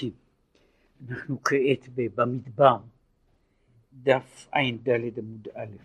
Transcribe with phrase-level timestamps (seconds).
[0.00, 0.08] כן.
[1.08, 2.76] אנחנו כעת במדבר,
[3.92, 5.76] דף ע"ד עמוד א'.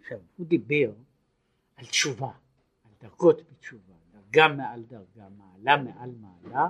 [0.00, 0.92] עכשיו, הוא דיבר
[1.76, 2.30] על תשובה,
[2.84, 6.68] על דרגות בתשובה, דרגה מעל דרגה, מעלה מעל מעלה,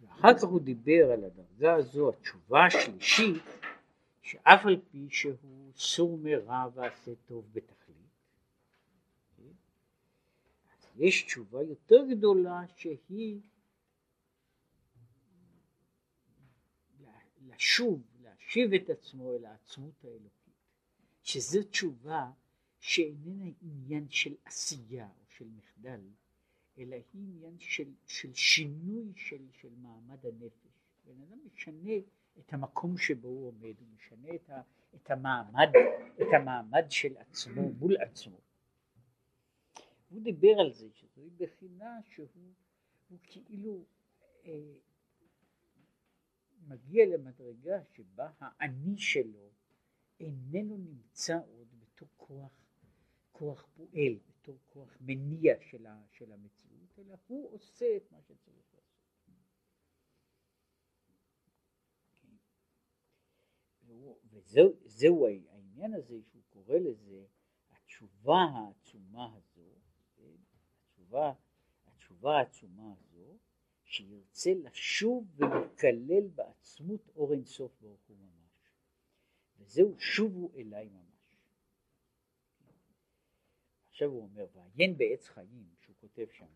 [0.00, 3.42] ואחר כך הוא דיבר על הדרגה הזו, התשובה השלישית,
[4.22, 7.78] שאף על פי שהוא סור מרע ועשה טוב בתכלית,
[10.96, 13.40] יש תשובה יותר גדולה שהיא
[17.58, 20.54] לשוב, להשיב את עצמו אל העצמות האלוקית,
[21.22, 22.30] שזו תשובה
[22.80, 26.00] שאיננה עניין של עשייה או של מחדל,
[26.78, 30.68] אלא היא עניין של, של שינוי של, של מעמד הנפש.
[31.04, 31.92] בן אדם משנה
[32.38, 34.60] את המקום שבו הוא עומד, הוא משנה את, ה,
[34.94, 35.68] את, המעמד,
[36.22, 38.40] את המעמד של עצמו מול עצמו.
[40.10, 42.28] הוא דיבר על זה שזוהי בחינה שהוא
[43.22, 43.84] כאילו
[44.46, 44.72] אה,
[46.66, 49.50] מגיע למדרגה שבה האני שלו
[50.20, 52.52] איננו נמצא עוד בתור כוח,
[53.32, 58.74] כוח פועל, בתור כוח מניע של, ה, של המציאות, אלא הוא עושה את מה שצריך
[58.74, 58.84] לעשות.
[62.14, 62.36] כן.
[64.24, 67.26] וזהו העניין הזה שהוא קורא לזה
[67.70, 69.70] התשובה העצומה הזו,
[70.16, 70.36] כן?
[70.84, 71.32] התשובה,
[71.86, 73.38] התשובה העצומה הזו
[73.88, 78.72] שירצה לשוב ולקלל בעצמות אור אינסוף ברוך הוא ממש.
[79.58, 81.08] וזהו שובו אליי ממש.
[83.88, 86.46] עכשיו הוא אומר, ועיין בעץ חיים, שהוא כותב שם,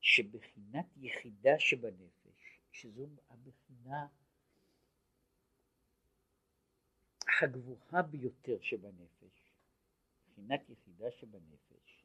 [0.00, 4.06] שבחינת יחידה שבנפש, שזו הבחינה
[7.42, 9.52] הגבוהה ביותר שבנפש,
[10.26, 11.97] בחינת יחידה שבנפש,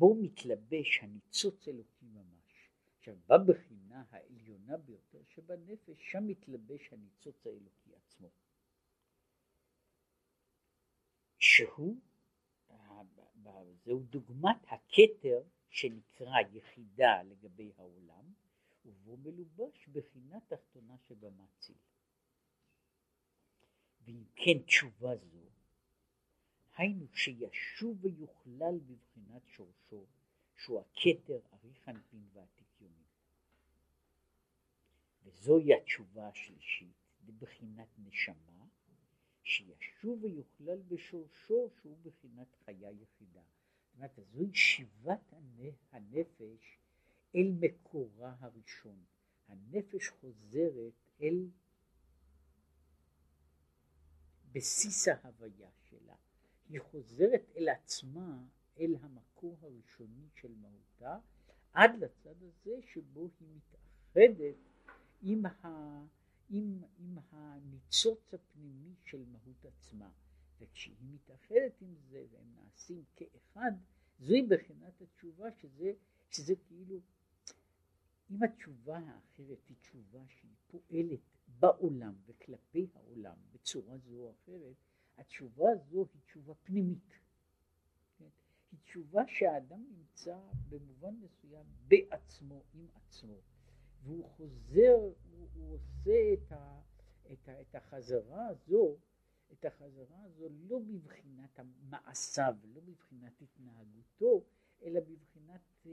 [0.00, 2.70] בו מתלבש הניצוץ אלוקי ממש.
[2.98, 8.30] עכשיו בבחינה העליונה ביותר שבנפש, שם מתלבש הניצוץ האלוקי עצמו.
[11.38, 11.96] שהוא,
[13.84, 18.32] זהו דוגמת הכתר שנקרא יחידה לגבי העולם,
[18.84, 21.78] ובו מלובש בחינה תחתונה שבמציל.
[24.00, 25.38] ואם כן תשובה זו
[26.80, 30.06] היינו שישוב ויוכלל בבחינת שורשו,
[30.56, 33.04] שהוא הכתר, אריך אנפין ועתיק יומין.
[35.24, 36.94] וזוהי התשובה השלישית,
[37.26, 38.66] בבחינת נשמה,
[39.42, 43.42] שישוב ויוכלל בשורשו, שהוא בחינת חיה יחידה.
[43.42, 45.32] זאת אומרת, זוהי שיבת
[45.92, 46.78] הנפש
[47.34, 49.04] אל מקורה הראשון.
[49.48, 51.48] הנפש חוזרת אל
[54.52, 56.14] בסיס ההוויה שלה.
[56.70, 58.42] היא חוזרת אל עצמה,
[58.78, 61.18] אל המקור הראשוני של מהותה,
[61.72, 64.56] עד לצד הזה שבו היא מתאחדת
[65.22, 65.66] עם, ה,
[66.50, 70.10] עם, עם הניצוץ הפנימי של מהות עצמה.
[70.58, 73.72] וכשהיא מתאחדת עם זה והם נעשים כאחד,
[74.20, 75.92] זוהי בחינת התשובה שזה,
[76.30, 77.00] שזה כאילו,
[78.30, 81.20] אם התשובה האחרת היא תשובה שהיא פועלת
[81.58, 84.76] בעולם וכלפי העולם בצורה זו או אחרת,
[85.20, 87.12] התשובה הזו היא תשובה פנימית.
[88.18, 88.28] כן?
[88.72, 90.38] היא תשובה שהאדם נמצא
[90.68, 93.36] במובן מסוים בעצמו, עם עצמו,
[94.02, 96.80] והוא חוזר, הוא, הוא עושה את, ה,
[97.32, 98.96] את, ה, את החזרה הזו,
[99.52, 104.44] את החזרה הזו לא בבחינת מעשיו, לא בבחינת התנהגותו,
[104.82, 105.92] אלא בבחינת אה,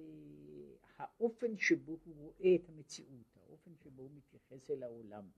[0.97, 5.29] האופן שבו הוא רואה את המציאות, האופן שבו הוא מתייחס אל העולם,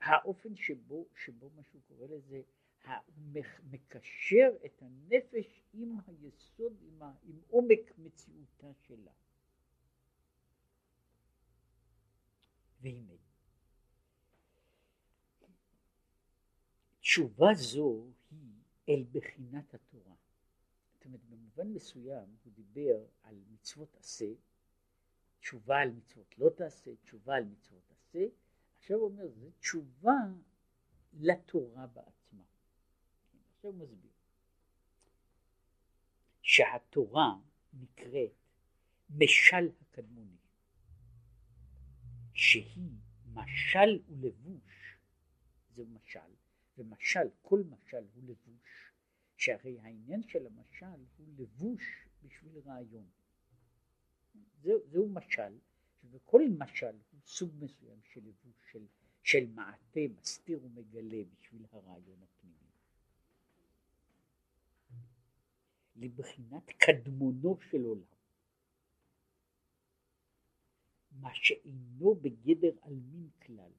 [0.00, 2.42] האופן שבו, שבו מה שהוא קורא לזה
[3.70, 9.12] מקשר את הנפש עם היסוד, עם, ה, עם עומק מציאותה שלה.
[12.80, 13.12] והנה,
[17.00, 20.14] תשובה זו היא אל בחינת התורה.
[20.92, 24.32] זאת אומרת, במובן מסוים הוא דיבר על מצוות עשה,
[25.40, 28.26] תשובה על מצוות לא תעשה, תשובה על מצוות עשה,
[28.76, 30.18] עכשיו הוא אומר, זו תשובה
[31.12, 32.21] לתורה בעצמה.
[33.64, 34.10] עכשיו הוא מסביר.
[36.42, 37.34] שהתורה
[37.72, 38.32] נקראת
[39.10, 40.36] משל הקדמוני
[42.34, 42.90] שהיא
[43.32, 44.98] משל ולבוש
[45.74, 46.34] זה משל
[46.78, 48.92] ומשל כל משל הוא לבוש
[49.36, 53.10] שהרי העניין של המשל הוא לבוש בשביל רעיון.
[54.62, 55.58] זה, זהו משל
[56.10, 58.86] וכל משל הוא סוג מסוים של לבוש של,
[59.22, 62.61] של מעטה מסתיר ומגלה בשביל הרעיון הפנימי
[65.96, 68.12] לבחינת קדמונו של עולם.
[71.10, 73.72] מה שאינו בגדר עלמין כלל,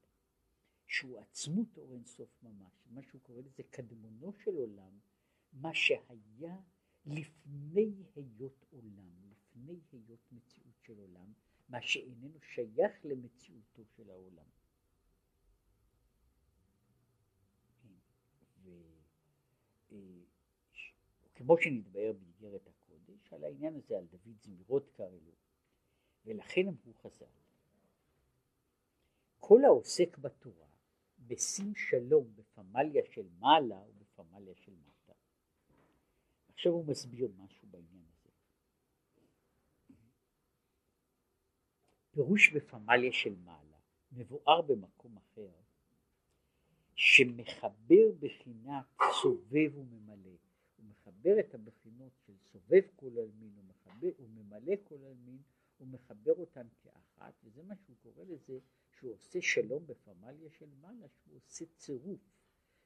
[0.88, 5.00] שהוא עצמות אור אינסוף ממש, מה שהוא קורא לזה קדמונו של עולם,
[5.54, 6.58] מה שהיה
[7.06, 11.34] לפני היות עולם, לפני היות מציאות של עולם,
[11.70, 14.46] מה שאיננו שייך למציאותו של העולם.
[21.44, 25.32] וכמו שנתבהר באיגרת הקודש, על העניין הזה על דוד זמירות קראלו,
[26.26, 27.26] ולכן אמרו חז"ל,
[29.40, 30.68] כל העוסק בתורה
[31.20, 35.14] בשים שלום בפמליה של מעלה ובפמליה של מטה.
[36.54, 38.30] עכשיו הוא מסביר משהו בעניין הזה.
[42.12, 43.78] פירוש בפמליה של מעלה
[44.12, 45.52] מבואר במקום אחר
[46.96, 48.86] שמחבר בחינת
[49.22, 50.53] סובב וממלא.
[50.84, 53.54] הוא מחבר את הבחינות של סובב כל עלמין
[54.20, 55.42] וממלא כל עלמין,
[55.78, 58.60] הוא מחבר אותן כאחת, וזה מה שהוא קורא לזה,
[58.92, 62.22] שהוא עושה שלום בפמליה של מעלה, שהוא עושה צירוף,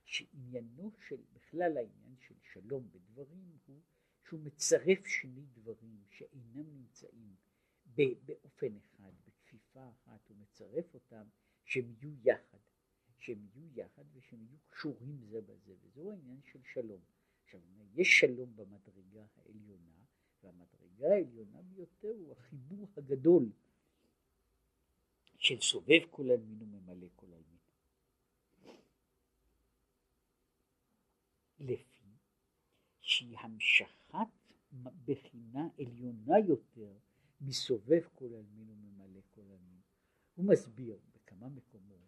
[0.04, 3.82] שעניינו של, בכלל העניין של שלום בדברים הוא
[4.24, 7.36] שהוא מצרף שני דברים שאינם נמצאים
[8.26, 11.28] באופן אחד, בכפיפה אחת, הוא מצרף אותם
[11.66, 12.58] שהם יהיו יחד.
[13.18, 17.02] שהם יהיו יחד ושהם יהיו קשורים זה בזה, וזהו העניין של שלום.
[17.48, 17.62] עכשיו,
[17.94, 20.04] יש שלום במדרגה העליונה,
[20.44, 23.52] והמדרגה העליונה ביותר הוא החיבור הגדול
[25.38, 27.58] של סובב כל עלמין וממלא כל עלמין.
[31.60, 32.18] לפי
[33.02, 34.18] שהיא המשכת
[35.06, 36.98] בחינה עליונה יותר
[37.42, 39.82] מסובב כל עלמין וממלא כל עלמין.
[40.36, 42.08] הוא מסביר בכמה מקומות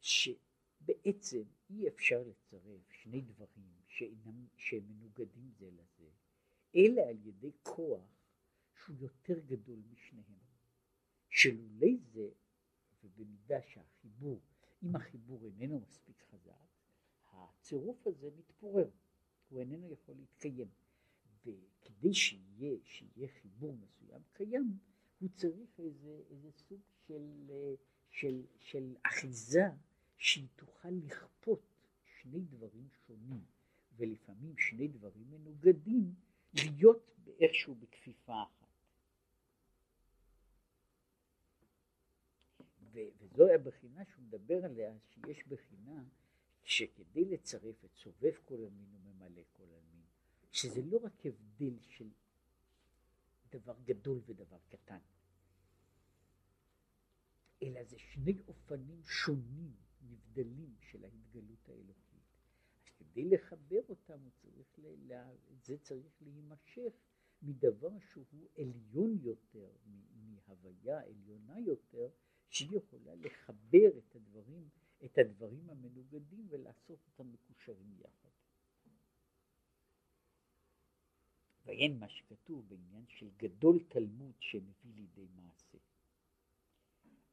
[0.00, 6.10] שבעצם אי אפשר לצרף שני דברים שאינם, שהם מנוגדים זה לזה,
[6.74, 8.26] אלא על ידי כוח
[8.74, 10.46] שהוא יותר גדול משניהם.
[11.28, 12.28] שלולי זה,
[13.02, 14.40] ובמידה שהחיבור,
[14.82, 16.66] אם החיבור איננו מספיק חזק,
[17.32, 18.90] הצירוף הזה מתפורר,
[19.48, 20.68] הוא איננו יכול להתקיים.
[21.44, 24.78] וכדי שיהיה, שיהיה חיבור מסוים קיים,
[25.18, 27.50] הוא צריך איזה, איזה סוג של,
[28.10, 29.64] של, של אחיזה
[30.16, 31.62] שהיא תוכל לכפות
[32.04, 33.44] שני דברים שונים,
[33.96, 36.14] ולפעמים שני דברים מנוגדים,
[36.54, 37.10] להיות
[37.40, 38.66] איכשהו בכפיפה אחת.
[42.92, 46.04] וזו הבחינה שהוא מדבר עליה, שיש בחינה
[46.64, 50.02] שכדי לצרף את סובב כל המין וממלא כל המין,
[50.52, 52.10] שזה לא רק הבדל של
[53.50, 54.98] דבר גדול ודבר קטן,
[57.62, 62.05] אלא זה שני אופנים שונים נבדלים של ההתגלות האלוקית.
[62.98, 65.12] כדי לחבר אותם צריך, ל...
[65.64, 66.92] זה צריך להימשך
[67.42, 69.70] מדבר שהוא עליון יותר,
[70.14, 72.08] מהוויה עליונה יותר,
[72.50, 74.68] שהיא יכולה לחבר את הדברים,
[75.04, 78.28] את הדברים המנוגדים ולעשות אותם מקושרים יחד.
[81.66, 85.78] ואין מה שכתוב בעניין של גדול תלמוד שמביא לידי מעשה.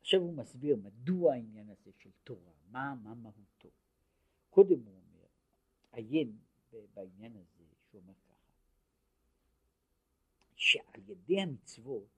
[0.02, 3.70] עכשיו הוא מסביר מדוע העניין הזה של תורה, מה, מה מהותו.
[4.50, 5.03] קודם הוא
[5.94, 6.38] אומר, עיין
[6.94, 8.52] בעניין הזה, שהוא אומר ככה,
[10.56, 12.10] שעל ידי המצוות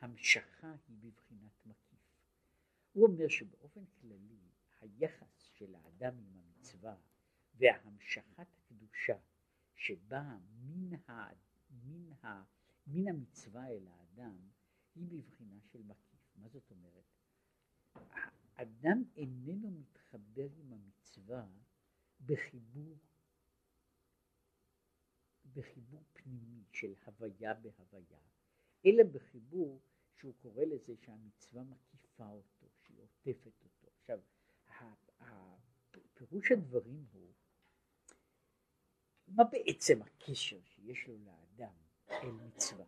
[0.00, 1.98] המשכה היא בבחינת מקיף.
[2.92, 4.38] הוא אומר שבאופן כללי
[4.80, 6.96] היחס של האדם עם המצווה
[7.54, 9.18] והמשכת הקדושה
[9.74, 11.28] שבאה מן, ה,
[11.70, 12.44] מן, ה,
[12.86, 14.36] מן המצווה אל האדם
[14.94, 16.36] היא בבחינה של מקיף.
[16.36, 17.04] מה זאת אומרת?
[18.56, 21.46] האדם איננו מתחבר עם המצווה
[22.26, 22.98] בחיבור
[25.54, 28.20] בחיבור פנימי של הוויה בהוויה,
[28.86, 29.80] אלא בחיבור
[30.16, 33.88] שהוא קורא לזה שהמצווה מקיפה אותו, שהיא עוטפת אותו.
[33.96, 34.20] עכשיו,
[36.14, 37.32] פירוש הדברים הוא,
[39.28, 41.74] מה בעצם הקשר שיש לו לאדם
[42.10, 42.86] אל מצווה?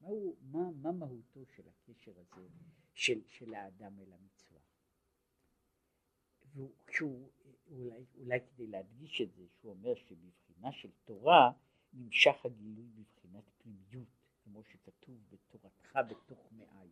[0.00, 2.48] מהו, מה, מה מהותו של הקשר הזה
[2.94, 4.60] של, של האדם אל המצווה?
[6.44, 6.74] והוא,
[7.72, 11.52] אולי, אולי כדי להדגיש את זה, שהוא אומר שבבחינה של תורה
[11.92, 14.08] נמשך הגילוי בבחינת פנימיות,
[14.44, 16.88] כמו שכתוב בתורתך בתוך מאי.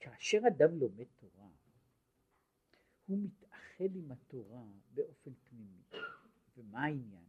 [0.00, 1.48] כאשר אדם לומד תורה,
[3.06, 4.64] הוא מתאחד עם התורה
[4.94, 5.82] באופן פנימי.
[6.56, 7.24] ומה העניין?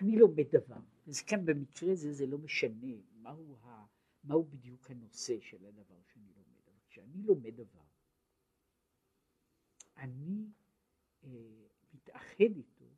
[0.00, 3.86] אני לומד דבר, אז כאן במקרה זה זה לא משנה מהו, ה,
[4.24, 7.89] מהו בדיוק הנושא של הדבר שאני לומד, אבל כשאני לומד דבר,
[10.00, 10.52] אני
[11.24, 12.90] אה, מתאחד איתו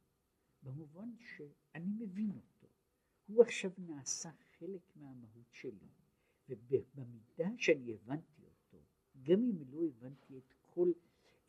[0.63, 2.67] במובן שאני מבין אותו.
[3.27, 5.89] הוא עכשיו נעשה חלק מהמהות שלי,
[6.49, 8.79] ובמידה שאני הבנתי אותו,
[9.23, 10.93] גם אם לא הבנתי את כל,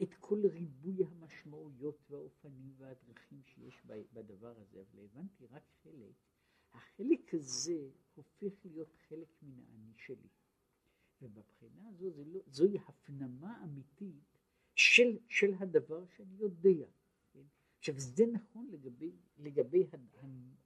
[0.04, 6.16] את כל ריבוי המשמעויות והאופנים והדרכים שיש בדבר הזה, אבל הבנתי רק חלק,
[6.74, 10.30] החלק הזה הופך להיות חלק מן האני שלי.
[11.22, 14.33] ובבחינה הזו לא, זוהי הפנמה אמיתית
[14.76, 16.86] של, של הדבר שאני יודע.
[17.78, 19.88] עכשיו זה נכון לגבי, לגבי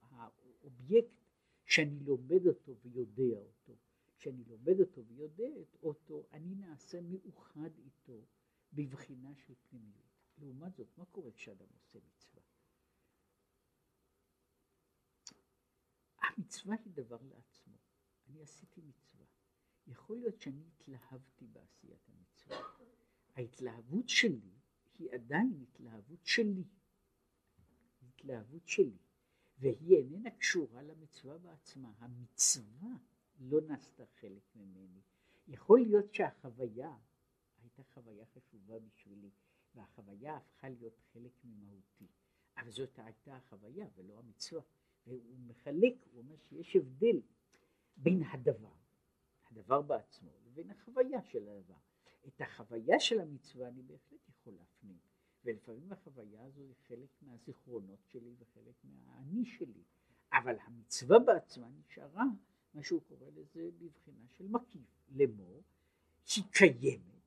[0.00, 1.18] האובייקט
[1.64, 3.76] שאני לומד אותו ויודע אותו.
[4.18, 5.48] כשאני לומד אותו ויודע
[5.82, 8.24] אותו, אני נעשה מאוחד איתו
[8.72, 10.08] בבחינה של פנימיות.
[10.38, 12.42] לעומת זאת, מה קורה כשאדם עושה מצווה?
[16.18, 17.76] המצווה היא דבר לעצמו.
[18.26, 19.24] אני עשיתי מצווה.
[19.86, 22.77] יכול להיות שאני התלהבתי בעשיית המצווה.
[23.38, 24.50] ההתלהבות שלי
[24.98, 26.64] היא עדיין התלהבות שלי.
[28.02, 28.98] התלהבות שלי.
[29.58, 31.92] והיא איננה קשורה למצווה בעצמה.
[31.98, 32.90] המצווה
[33.38, 35.00] לא נעשתה חלק ממני.
[35.48, 36.96] יכול להיות שהחוויה
[37.62, 39.30] הייתה חוויה חשובה בשבילי,
[39.74, 42.06] והחוויה הפכה להיות חלק ממהותי.
[42.56, 44.62] אבל זאת הייתה החוויה ולא המצווה.
[45.06, 47.20] והוא מחלק, הוא אומר שיש הבדל
[47.96, 48.76] בין הדבר,
[49.50, 51.87] הדבר בעצמו, לבין החוויה של הדבר.
[52.28, 54.98] את החוויה של המצווה אני בהחלט יכול להפנים,
[55.44, 59.82] ולפעמים החוויה הזו היא חלק מהזיכרונות שלי וחלק מהאני שלי,
[60.32, 62.24] אבל המצווה בעצמה נשארה
[62.74, 65.62] מה שהוא קורא לזה בבחינה של מקיף, לאמור,
[66.36, 67.22] היא קיימת,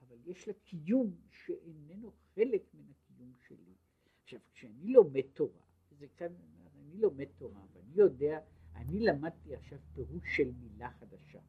[0.00, 3.74] אבל יש לה קיום שאיננו חלק מן הקיום שלי.
[4.22, 6.34] עכשיו, כשאני לומד תורה, זה כאן,
[6.74, 8.40] אני לומד תורה, ואני יודע,
[8.74, 11.40] אני למדתי עכשיו פירוש של מילה חדשה.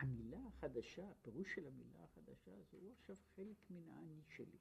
[0.00, 4.58] המילה החדשה, הפירוש של המילה החדשה הזו הוא עכשיו חלק מן האני שלי.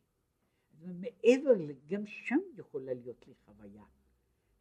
[0.72, 1.52] אז מעבר,
[1.88, 3.86] גם שם יכולה להיות לי חוויה.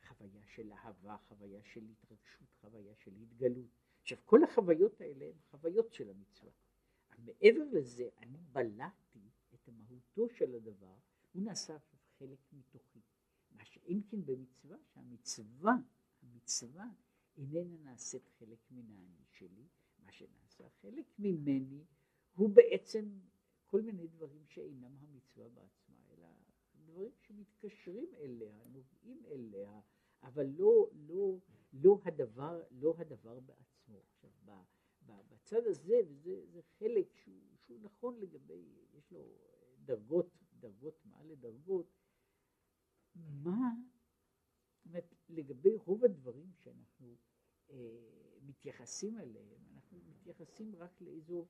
[0.09, 3.71] חוויה של אהבה, חוויה של התרגשות, חוויה של התגלות.
[4.01, 6.53] עכשיו כל החוויות האלה הן חוויות של המצווה.
[7.19, 9.21] מעבר לזה אני בלעתי
[9.55, 10.95] את מהותו של הדבר,
[11.33, 13.01] הוא נעשה עכשיו חלק מתוכי.
[13.51, 15.73] מה שאם כן במצווה, שהמצווה,
[16.23, 16.87] המצווה
[17.37, 19.67] איננה נעשית חלק מן האני שלי,
[19.99, 21.85] מה שנעשה חלק ממני
[22.35, 23.19] הוא בעצם
[23.67, 26.29] כל מיני דברים שאינם המצווה בעצמה, אלא
[26.75, 29.81] דברים שמתקשרים אליה, נובעים אליה,
[30.23, 31.39] אבל לא, לא,
[31.73, 34.03] לא, הדבר, לא הדבר בעצמו.
[34.09, 34.31] עכשיו,
[35.29, 39.21] בצד הזה, וזה זה חלק שהוא, שהוא נכון לגבי, יש לו
[39.85, 40.27] דרגות,
[40.61, 41.87] דרגות מעל לדרגות,
[43.15, 43.71] מה,
[45.29, 47.17] לגבי רוב הדברים שאנחנו
[47.71, 51.47] אה, מתייחסים אליהם, מתייחסים רק לאיזו,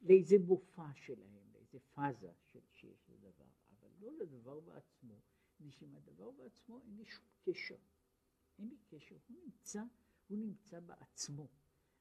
[0.00, 5.20] לאיזה מופע שלהם, לאיזה פאזה של, שיש לדבר, אבל לא לדבר בעצמו,
[5.54, 7.76] מפני שעם הדבר בעצמו אין לי שום קשר.
[8.58, 9.82] אין לי קשר, הוא נמצא,
[10.28, 11.48] הוא נמצא בעצמו.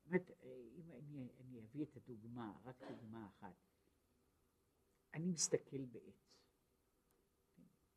[0.06, 0.32] זאת
[0.76, 3.56] אם אני, אני אביא את הדוגמה, רק דוגמה אחת.
[5.14, 6.38] אני מסתכל בעץ?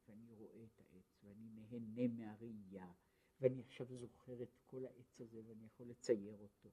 [0.09, 2.93] ואני רואה את העץ, ואני נהנה מהראייה,
[3.41, 6.71] ואני עכשיו זוכר את כל העץ הזה, ואני יכול לצייר אותו.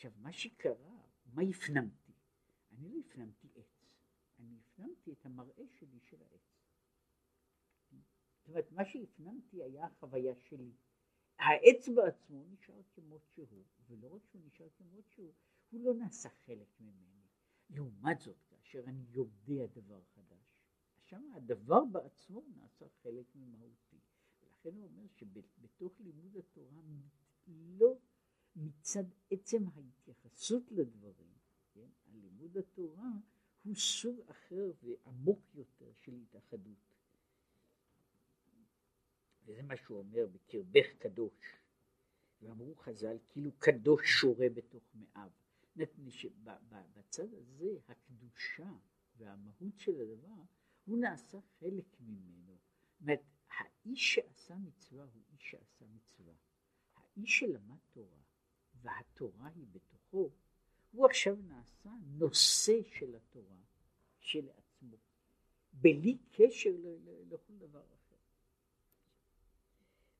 [0.00, 0.96] עכשיו, מה שקרה,
[1.34, 2.12] מה הפנמתי?
[2.72, 3.84] אני לא הפנמתי עץ,
[4.38, 6.62] אני הפנמתי את המראה שלי של העץ.
[7.90, 10.72] זאת אומרת, מה שהפנמתי היה החוויה שלי.
[11.38, 15.32] העץ בעצמו נשאר כמות שהוא, ולא רק שהוא נשאר כמות שהוא,
[15.70, 17.26] הוא לא נעשה חלק ממני.
[17.70, 20.62] לעומת זאת, כאשר אני יודע דבר חדש,
[20.96, 23.98] שם הדבר בעצמו נעשה חלק ממהותי.
[24.42, 26.80] ולכן הוא אומר שבתוך לימוד התורה,
[27.48, 27.98] לא
[28.56, 31.34] מצד עצם ההתייחסות לדברים,
[31.72, 33.10] כן, הלימוד התורה
[33.62, 36.94] הוא סוג אחר ועמוק יותר של התאחדות.
[39.44, 41.60] וזה מה שהוא אומר, בקרבך קדוש.
[42.42, 45.30] ואמרו חז"ל, כאילו קדוש שורה בתוך מאיו.
[46.94, 48.72] בצד הזה, הקדושה
[49.16, 50.42] והמהות של הדבר,
[50.84, 52.56] הוא נעשה חלק ממנו.
[52.56, 53.22] זאת אומרת,
[53.58, 56.34] האיש שעשה מצווה הוא איש שעשה מצווה.
[56.96, 58.19] האיש שלמד תורה,
[58.82, 60.30] והתורה היא בתוכו,
[60.92, 63.60] הוא עכשיו נעשה נושא של התורה,
[64.18, 64.96] של עצמו,
[65.72, 66.70] בלי קשר
[67.30, 68.16] לכל דבר אחר.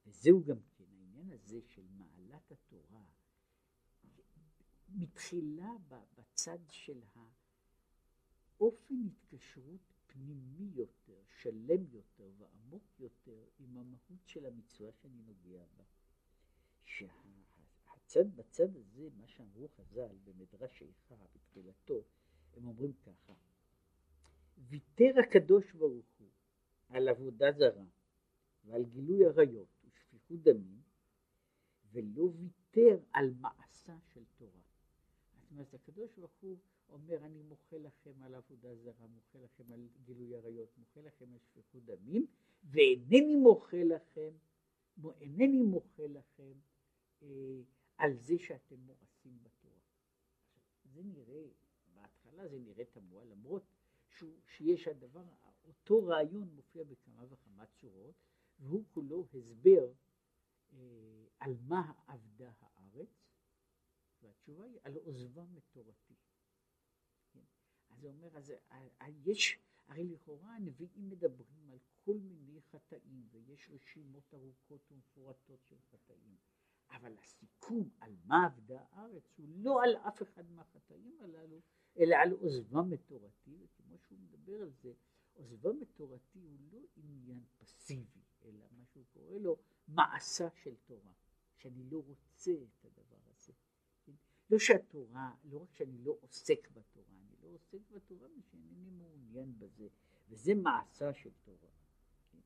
[0.06, 3.04] וזהו גם כן העניין הזה של מעלת התורה,
[4.88, 5.72] מתחילה
[6.14, 7.02] בצד של
[8.58, 15.84] האופן התקשרות פנימי יותר, שלם יותר ועמוק יותר עם המהות של המצווה שאני נוגע בה.
[16.84, 17.39] שהצד
[18.16, 22.04] בצד הזה, מה שאמרו חז"ל במדרש איכה בתחילתו,
[22.56, 23.32] הם אומרים ככה:
[24.58, 26.28] ויתר הקדוש ברוך הוא
[26.88, 27.84] על עבודה זרה
[28.64, 30.80] ועל גילוי עריות ושפיכות דמים,
[31.92, 34.60] ולא ויתר על מעשה של תורה.
[35.34, 36.56] זאת אומרת, הקדוש ברוך הוא
[36.88, 41.38] אומר, אני מוחה לכם על עבודה זרה, מוחה לכם על גילוי עריות, מוחה לכם על
[41.38, 42.26] שפיכות דמים,
[42.64, 44.30] ואינני מוחה לכם,
[45.20, 46.52] אינני מוחה לכם
[47.22, 47.60] אה,
[48.00, 49.80] על זה שאתם מואסים בתורה.
[50.84, 51.48] זה נראה,
[51.92, 53.62] בהתחלה זה נראה תמוה, למרות
[54.46, 55.24] שיש הדבר,
[55.64, 58.14] אותו רעיון מופיע בכמה וכמה צורות,
[58.58, 59.92] והוא כולו הסבר
[60.72, 63.08] אה, על מה עבדה הארץ,
[64.22, 66.14] והתשובה היא על עוזבם את תורתי.
[67.32, 67.44] כן?
[67.88, 73.70] אז הוא אומר, אז אה, יש, הרי לכאורה הנביאים מדברים על כל מיני חטאים, ויש
[73.70, 76.36] רשימות ארוכות ומפורטות של חטאים,
[76.90, 81.60] אבל הסיכום על מה עבדה הארץ הוא לא על אף אחד מהחטאים הללו,
[81.98, 84.92] אלא על עוזבם את תורתי, וכמו שהוא מדבר על זה,
[85.34, 89.56] עוזבם את תורתי הוא לא עניין פסיבי, אלא מה שהוא קורא לו
[89.88, 91.12] מעשה של תורה,
[91.56, 93.52] שאני לא רוצה את הדבר הזה.
[94.50, 99.88] לא שהתורה, לא רק שאני לא עוסק בתורה, אני לא עוסק בתורה ושאינני מעוניין בזה,
[100.28, 101.70] וזה מעשה של תורה.
[102.32, 102.38] כן?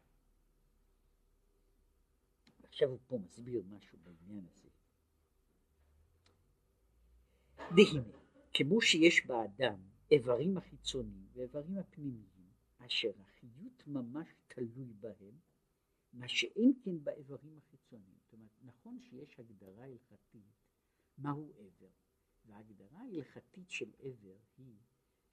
[2.75, 4.69] עכשיו הוא פה מסביר משהו בעניין הזה.
[7.59, 8.19] והנה,
[8.55, 15.39] כמו שיש באדם איברים החיצוניים ואיברים הפנימיים, אשר החיות ממש תלוי בהם,
[16.13, 18.17] מה שאין כן באיברים החיצוניים.
[18.25, 20.55] זאת אומרת, נכון שיש הגדרה הלכתית
[21.19, 21.91] מהו עבר,
[22.45, 24.77] וההגדרה ההלכתית של עבר היא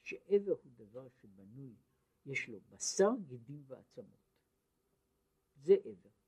[0.01, 1.75] שעבר הוא דבר שבנוי,
[2.25, 4.31] יש לו בשר, גידים ועצמות.
[5.55, 6.20] זה עבר.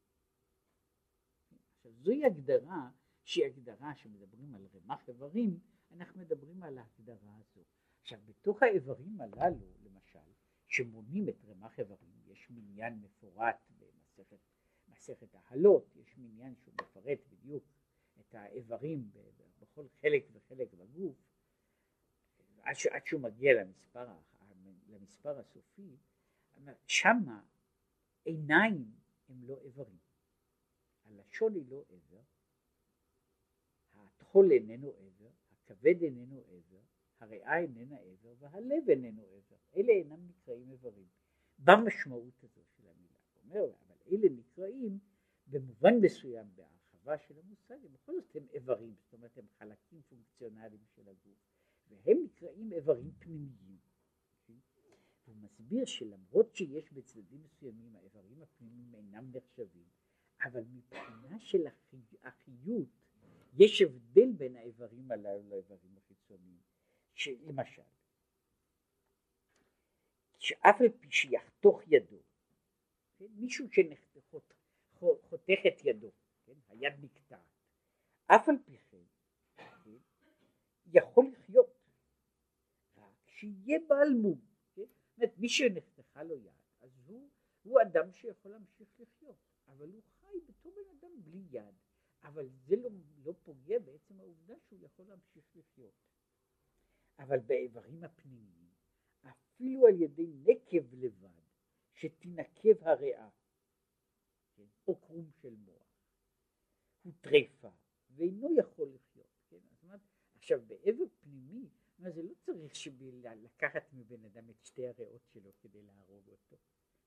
[1.84, 2.90] עכשיו זוהי הגדרה
[3.24, 5.60] שהיא הגדרה שמדברים על רמ"ח איברים,
[5.92, 7.62] אנחנו מדברים על ההגדרה הזו.
[8.02, 10.20] עכשיו בתוך האיברים הללו למשל,
[10.68, 14.40] שמונים את רמ"ח איברים, יש מניין מפורט במסכת
[14.88, 17.64] מסכת ההלות, יש מניין שהוא מפרט בדיוק
[18.20, 19.12] את האיברים
[19.60, 21.16] בכל חלק וחלק בגוף,
[22.62, 24.08] עד, ש, עד שהוא מגיע למספר,
[24.88, 25.98] למספר הסופי,
[26.88, 27.44] שמה
[28.26, 28.92] עיניים
[29.30, 29.98] הם לא איברים,
[31.06, 32.22] הלשון היא לא עבר,
[33.96, 36.82] הטחול איננו עבר, הכבד איננו עבר,
[37.20, 41.08] הריאה איננה עבר והלב איננו עבר, אלה אינם נקראים איברים.
[41.60, 45.00] במשמעות הזו של המילה, אומר, אבל אלה נקראים
[45.48, 50.86] במובן מסוים בהרחבה של המושג, הם בכל זאת הם איברים, זאת אומרת הם חלקים פונקציונליים
[50.96, 51.38] של הגוף,
[51.88, 53.78] והם נקראים איברים פנימיים.
[55.26, 59.88] הוא מסביר שלמרות שיש בצדדים מסוימים האיברים הפנימיים אינם נחשבים,
[60.44, 61.68] אבל מבחינה של
[62.24, 62.90] החיות
[63.54, 66.62] יש הבדל בין האיברים הללו לאיברים החיצוניים.
[67.42, 67.82] למשל,
[70.40, 72.22] שאף על פי שיחתוך ידו,
[73.18, 76.12] כן, מישהו שחותך את ידו,
[76.46, 77.40] כן, היד נקטעת,
[78.28, 79.04] אף על פי כן,
[79.84, 79.98] כן
[80.86, 81.90] יכול לחיות,
[82.98, 84.42] רק שיהיה בעל מום.
[84.76, 84.82] כן?
[84.82, 86.52] זאת אומרת, מי שנחתכה לו יד,
[86.82, 87.30] אז הוא,
[87.64, 90.02] הוא אדם שיכול להמשיך לחיות, אבל הוא
[90.34, 91.76] חי בתור בן אדם בלי יד.
[92.24, 92.90] אבל זה לא,
[93.24, 95.94] לא פוגע בעצם העובדה שהוא יכול להמשיך לחיות.
[97.20, 98.70] אבל באיברים הפנימיים,
[99.22, 101.44] אפילו על ידי נקב לבד,
[101.94, 103.30] שתנקב הריאה,
[104.56, 106.08] כן, או קרום של מוח,
[107.04, 107.70] הוא טרפה,
[108.10, 109.28] ואינו יכול לחיות.
[109.50, 109.60] כן?
[109.72, 110.02] זאת אומרת,
[110.36, 112.74] עכשיו באיבר פנימי, זה לא צריך
[113.36, 116.58] לקחת מבן אדם את שתי הריאות שלו כדי להרוג אותו.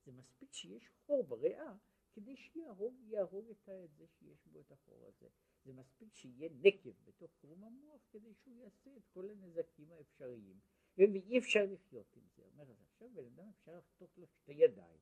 [0.05, 1.75] זה מספיק שיש חור בריאה
[2.17, 5.29] כדי שיהרוג יהרוג את זה שיש בו את החור הזה.
[5.65, 10.61] זה מספיק שיהיה נקב בתוך קרום המוח כדי שהוא יעשה את כל הנזקים האפשריים.
[10.99, 12.43] ואי אפשר לחיות עם זה.
[12.43, 14.99] אומר, אז עכשיו בן אדם אפשר לחתוך לו שתי ידיים,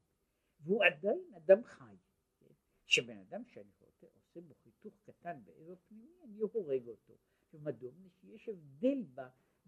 [0.60, 1.96] והוא עדיין אדם חי.
[2.38, 2.54] כן?
[2.86, 7.14] שבן אדם שאני רוצה, עושה בו חיתוך קטן בעבר פנימי, אני הורג אותו.
[7.52, 7.92] ומדוע?
[8.20, 9.20] שיש הבדל ב,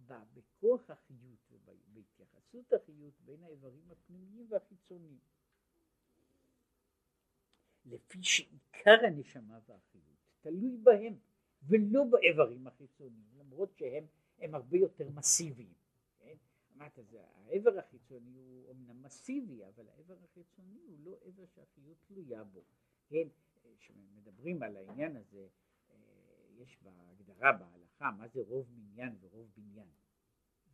[0.06, 5.18] ב, בכוח החיות ובהתייחסות החיות בין האיברים הפנימיים והחיצוניים.
[7.86, 11.14] לפי שעיקר הנשמה והחיות תלוי בהם
[11.62, 14.04] ולא באיברים החיצוניים למרות שהם
[14.38, 15.72] הם הרבה יותר מסיביים.
[16.18, 16.36] כן?
[16.76, 16.98] אמרת
[17.46, 22.64] האיבר החיצוני הוא אמנם מסיבי אבל האיבר החיצוני הוא לא איבר שהחיות תלויה בו.
[23.08, 23.28] כן?
[23.78, 25.48] כשמדברים על העניין הזה
[25.90, 25.96] אה,
[26.56, 29.88] יש בהגדרה בהלכה מה זה רוב מניין ורוב בניין.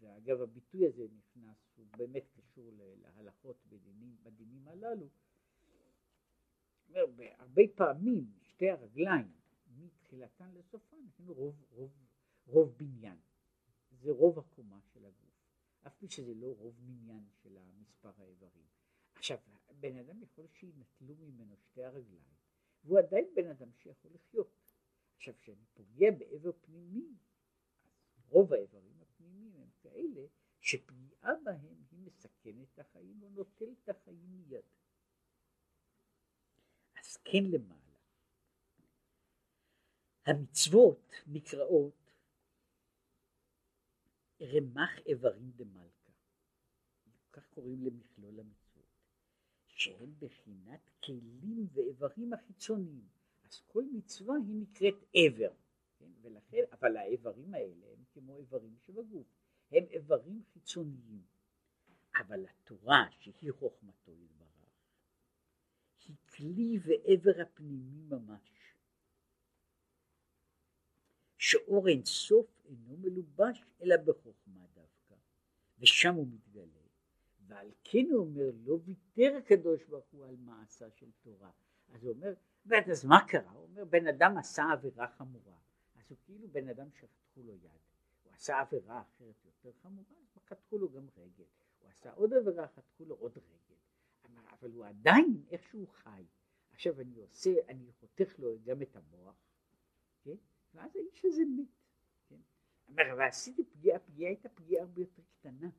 [0.01, 2.71] ואגב הביטוי הזה נכנס הוא באמת קשור
[3.03, 5.09] להלכות בדינים, בדינים הללו
[7.01, 9.33] אומר, הרבה פעמים שתי הרגליים
[9.77, 11.93] מתחילתן לסופן הן רוב, רוב,
[12.47, 13.19] רוב בניין.
[13.91, 15.33] זה רוב הקומה של הגוף.
[15.87, 18.67] אף פי שזה לא רוב מניין של המספר האיברים.
[19.15, 19.39] עכשיו,
[19.81, 22.35] בן אדם יכול שינטלו ממנו שתי הרגליים,
[22.85, 24.73] והוא עדיין בן אדם שיכול לחיות.
[25.17, 27.15] עכשיו, כשאני פוגע באיבר פנימי,
[28.29, 30.27] רוב האיברים הפנימיים הם כאלה
[30.61, 34.65] שפגיעה בהם היא מסכנת את החיים או נוטלת את החיים מיד.
[37.17, 37.83] כן למעלה.
[40.27, 42.13] המצוות נקראות
[44.43, 46.11] רמ"ח איברים דמלכה.
[47.33, 48.63] כך קוראים למכלול המצוות.
[49.67, 53.09] שהם בחינת כלים ואיברים החיצוניים.
[53.45, 55.53] אז כל מצווה היא נקראת איבר.
[55.99, 56.11] כן?
[56.23, 59.27] ולכן, אבל האיברים האלה הם כמו איברים שבגוף.
[59.71, 61.23] הם איברים חיצוניים.
[62.15, 64.42] אבל התורה, שהיא חוכמתו יתברך,
[66.35, 68.75] כלי ועבר הפנימי ממש.
[71.39, 75.15] שאור אין סוף אינו מלובש אלא בחוכמה דווקא,
[75.79, 76.83] ושם הוא מתגלה.
[77.47, 81.51] ועל כן הוא אומר, לא ויתר הקדוש ברוך הוא על מעשה של תורה.
[81.89, 82.35] אז הוא אומר,
[82.93, 83.51] אז מה קרה?
[83.51, 85.57] הוא אומר, בן אדם עשה עבירה חמורה.
[85.95, 87.71] אז הוא כאילו בן אדם שחתכו לו יד.
[88.23, 91.45] הוא עשה עבירה אחרת יותר חמורה, אז חתכו לו גם רגל.
[91.79, 93.82] הוא עשה עוד עבירה, חתכו לו עוד רגל.
[94.53, 96.25] אבל הוא עדיין איכשהו חי.
[96.73, 99.37] עכשיו אני עושה, אני חותך לו גם את המוח,
[100.25, 100.37] כן?
[100.75, 101.69] ואז האיש הזה מת.
[102.29, 102.41] כן?
[102.91, 105.71] אמר, ועשיתי פגיעה, הפגיעה הייתה פגיעה הרבה יותר קטנה,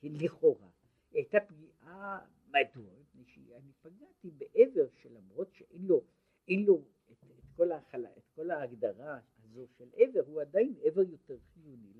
[0.00, 0.68] כן, לכאורה.
[1.10, 2.92] היא הייתה פגיעה, מדוע?
[3.00, 6.04] מפני שאני פגעתי בעבר שלמרות שאין לו,
[6.48, 11.02] אין לו את, את, כל ההחלה, את כל ההגדרה הזו של עבר, הוא עדיין עבר
[11.02, 11.92] יותר חיוני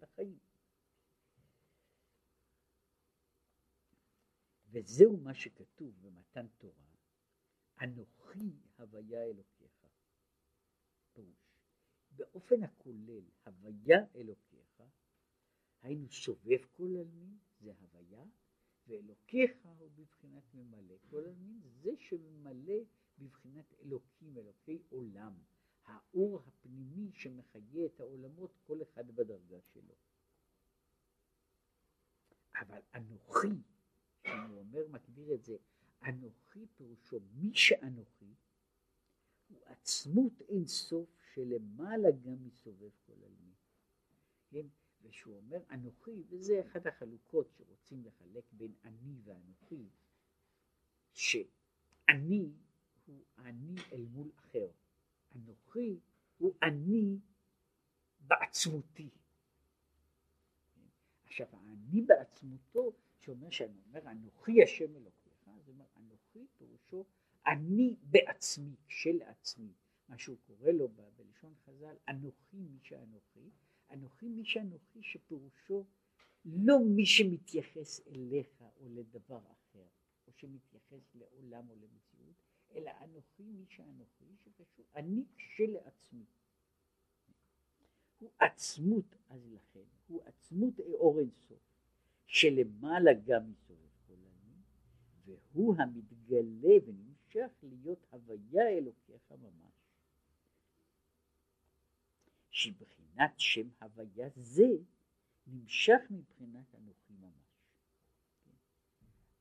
[0.00, 0.38] לחיים.
[4.76, 6.84] וזהו מה שכתוב במתן תורה,
[7.82, 9.86] אנוכי הוויה אלוקיך.
[11.12, 11.60] פירוש.
[12.10, 14.82] באופן הכולל, הוויה אלוקיך,
[15.82, 18.24] היינו סובב כל עלמין, זה הוויה,
[18.86, 22.78] ואלוקיך הוא בבחינת ממלא כל עלמין, זה שממלא
[23.18, 25.38] בבחינת אלוקים, אלוקי עולם,
[25.84, 29.94] האור הפנימי שמחיה את העולמות, כל אחד בדרגה שלו.
[32.60, 33.62] אבל אנוכי,
[34.26, 35.56] כשהוא אומר, מגדיר את זה,
[36.02, 38.34] אנוכי פירושו מי שאנוכי,
[39.48, 43.54] הוא עצמות אין סוף שלמעלה גם מסובב כל עלמין.
[44.50, 44.66] כן?
[45.02, 49.88] ושהוא אומר אנוכי, וזה אחת החלוקות שרוצים לחלק בין אני ואנוכי,
[51.12, 52.52] שאני
[53.06, 54.68] הוא אני אל מול אחר.
[55.36, 56.00] אנוכי
[56.38, 57.18] הוא אני
[58.20, 59.10] בעצמותי.
[61.24, 62.92] עכשיו האני בעצמותו,
[63.26, 67.04] שאומר שאני אומר אנוכי השם אלוקיך, זאת אומרת אנוכי פירושו
[67.46, 69.72] אני בעצמי, של עצמי,
[70.08, 73.50] מה שהוא קורא לו בלשון חז"ל, אנוכי מי שאנוכי,
[73.90, 75.84] אנוכי מי שאנוכי שפירושו
[76.44, 79.86] לא מי שמתייחס אליך או לדבר אחר,
[80.26, 82.36] או שמתייחס לעולם או למציאות,
[82.74, 86.24] אלא אנוכי מי שאנוכי, שפשוט אני כשלעצמי.
[88.18, 91.75] הוא עצמות, אז לכן, הוא עצמות אור אינסוף,
[92.26, 94.14] שלמעלה גם מסובב כל
[95.24, 99.74] והוא המתגלה ונמשך להיות הוויה אלוקיך ממש.
[102.50, 104.68] שבחינת שם הוויה זה
[105.46, 107.46] נמשך מבחינת אנוכי ממש.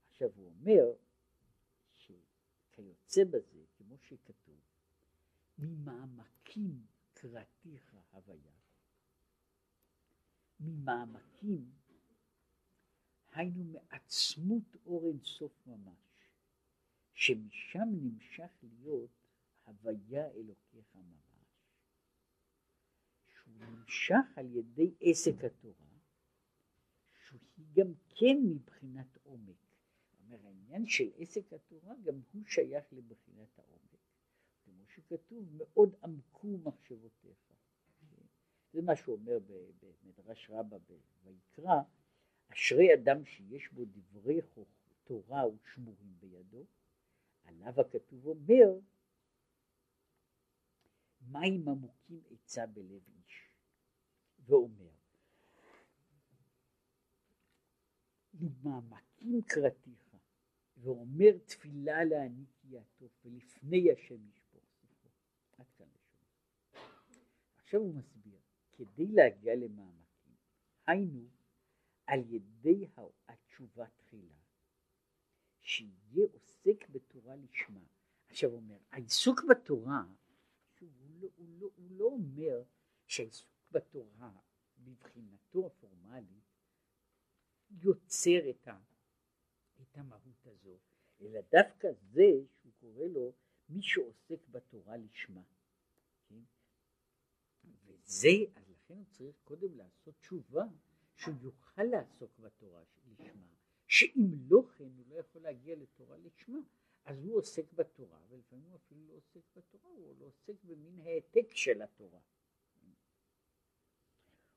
[0.09, 0.93] עכשיו הוא אומר
[1.93, 4.59] שכיוצא בזה, כמו שכתוב,
[5.57, 8.55] ממעמקים קראתיך הוויה,
[10.59, 11.71] ממעמקים
[13.35, 16.29] היינו מעצמות אור אינסוף ממש,
[17.13, 19.27] שמשם נמשך להיות
[19.65, 21.25] הוויה אלוקיך ממש.
[23.47, 25.85] נמשך על ידי עסק התורה,
[27.13, 29.55] שהיא גם כן מבחינת עומק.
[30.19, 33.81] אומר העניין של עסק התורה גם הוא שייך לבחינת העומק.
[34.63, 37.37] כמו שכתוב, מאוד עמקו מחשבותיך.
[38.73, 39.39] זה מה שהוא אומר
[39.79, 40.77] במדרש רבה
[41.23, 41.81] ויקרא,
[42.53, 44.41] אשרי אדם שיש בו דברי
[45.03, 46.65] תורה ושמורים בידו,
[47.43, 48.79] עליו הכתוב אומר,
[51.21, 53.49] מים עמוקים עצה בלב איש.
[54.45, 54.91] ואומר,
[58.33, 60.15] ממעמקים קראתיך,
[60.77, 65.11] ואומר תפילה להעניק יעטוף, ולפני השם ישפוך ספרו.
[65.57, 66.25] עד כאן לשון.
[67.57, 68.39] עכשיו הוא מסביר,
[68.71, 70.35] כדי להגיע למעמקים,
[70.87, 71.29] היינו
[72.07, 72.87] על ידי
[73.27, 74.35] התשובה תחילה,
[75.61, 77.83] שיהיה עוסק בתורה לשמה.
[78.29, 80.03] עכשיו הוא אומר, העיסוק בתורה,
[80.79, 82.63] הוא לא, הוא לא, הוא לא אומר
[83.07, 84.31] שהעיסוק בתורה,
[84.77, 86.43] בבחינתו הפורמלית,
[87.69, 88.79] יוצר את, ה,
[89.81, 90.77] את המהות הזו,
[91.21, 93.33] אלא דווקא זה שהוא קורא לו
[93.69, 95.43] מי שעוסק בתורה לשמה.
[96.29, 96.43] כן?
[98.03, 100.63] זה, אז לכן הוא צריך קודם לעשות תשובה
[101.15, 103.47] שהוא יוכל לעסוק בתורה לשמה,
[103.87, 106.59] שאם לא כן הוא לא יכול להגיע לתורה לשמה,
[107.05, 111.51] אז הוא עוסק בתורה, ולפעמים הוא אפילו לא עוסק בתורה, הוא לא עוסק במין העתק
[111.51, 112.19] של התורה.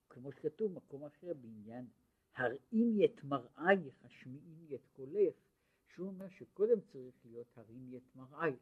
[0.09, 1.87] כמו שכתוב במקום אחר בעניין
[2.35, 5.35] הראיני את מראייך השמיעיני את קולך,
[5.87, 8.61] שהוא אומר שקודם צריך להיות הריני את מראייך.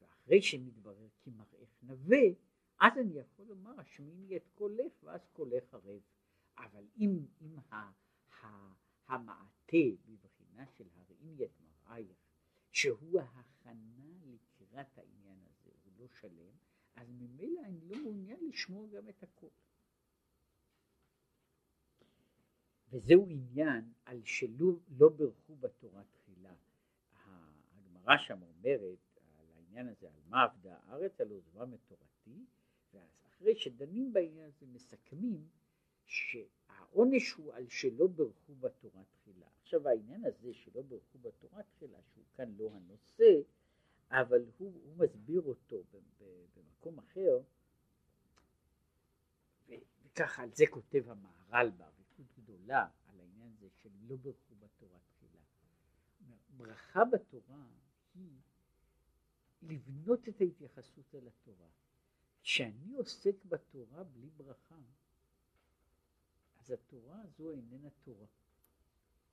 [0.00, 2.18] ואחרי שמתברר כי מראך נווה,
[2.80, 6.00] אז אני יכול לומר השמיעיני את קולך ואז קולך ערב.
[6.58, 7.90] אבל אם, אם ה,
[8.42, 8.72] ה,
[9.06, 12.16] המעטה בבחינה של הראיני את מראייך,
[12.72, 16.54] שהוא ההכנה לקראת העניין הזה, הוא לא שלם,
[16.94, 19.50] אז ממילא אני לא מעוניין לשמוע גם את הקול.
[22.92, 26.54] וזהו עניין על שלא לא ברכו בתורה תחילה.
[27.24, 32.44] הגמרא שם אומרת על העניין הזה, על מה עבדה הארץ, על עוזבה מתורתי,
[32.94, 35.48] ואז אחרי שדנים בעניין הזה מסכמים
[36.06, 39.46] שהעונש הוא על שלא ברכו בתורה תחילה.
[39.62, 43.40] עכשיו העניין הזה שלא ברכו בתורה תחילה, שהוא כאן לא הנושא,
[44.10, 45.82] אבל הוא, הוא מסביר אותו
[46.56, 47.40] במקום אחר,
[50.04, 55.42] וככה על זה כותב המהר"ל באריכות גדולה, על העניין הזה של לא ברכו בתורה תחילה.
[56.56, 57.66] ברכה בתורה
[58.14, 58.38] היא
[59.62, 61.68] לבנות את ההתייחסות אל התורה.
[62.42, 64.78] כשאני עוסק בתורה בלי ברכה,
[66.62, 68.26] אז התורה הזו איננה תורה.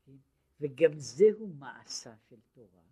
[0.05, 0.15] כן?
[0.61, 2.83] וגם זהו מעשה של תורה,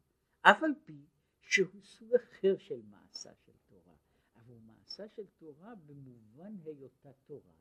[0.41, 1.05] אף על פי
[1.41, 3.95] שהוא סוג אחר של מעשה של תורה,
[4.35, 7.53] אבל הוא מעשה של תורה במובן היותה תורה,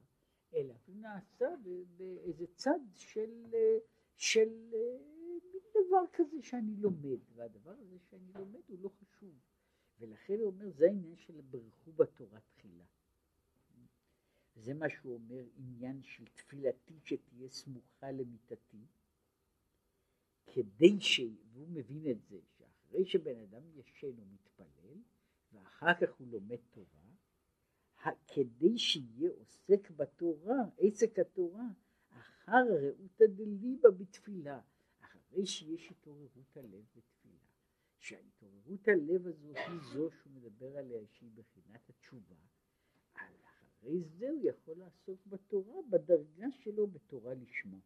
[0.54, 1.46] אלא הוא נעשה
[1.96, 3.54] באיזה צד של,
[4.16, 4.70] של
[5.70, 9.34] דבר כזה שאני לומד, והדבר הזה שאני לומד הוא לא חשוב,
[9.98, 12.84] ולכן הוא אומר זה העניין של ברכו בתורה תחילה.
[14.56, 18.86] זה מה שהוא אומר, עניין של תפילתי שתהיה סמוכה למיטתי,
[20.46, 21.20] כדי ש...
[21.52, 24.98] והוא מבין את זה, שאחרי שבן אדם ישן הוא מתפלל,
[25.52, 27.06] ואחר כך הוא לומד תורה,
[28.26, 31.68] כדי שיהיה עוסק בתורה, עסק התורה,
[32.10, 34.60] אחר רעותא דליבה בתפילה,
[35.00, 37.46] אחרי שיש התעוררות הלב בתפילה.
[37.98, 42.36] שההתעוררות הלב הזאת היא זו שהוא מדבר עליה שהיא בחינת התשובה,
[43.86, 47.78] אחרי זה הוא יכול לעסוק בתורה בדרגה שלו בתורה לשמה.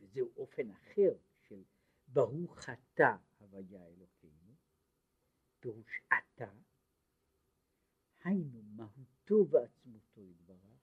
[0.00, 1.16] וזהו אופן אחר
[1.48, 1.62] של
[2.08, 4.54] ברוך אתה הוויה אלוקינו,
[5.60, 6.52] פירוש אתה,
[8.24, 10.80] היינו מהותו ועצמותו יתברך,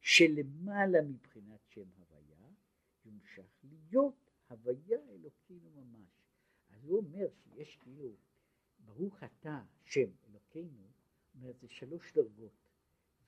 [0.00, 2.50] שלמעלה מבחינת שם הוויה,
[3.04, 6.10] יומשך להיות הוויה אלוקינו ממש.
[6.68, 8.16] אז הוא אומר שיש כאילו,
[8.78, 10.95] ברוך אתה שם אלוקינו,
[11.36, 12.70] אומרת זה שלוש דרגות,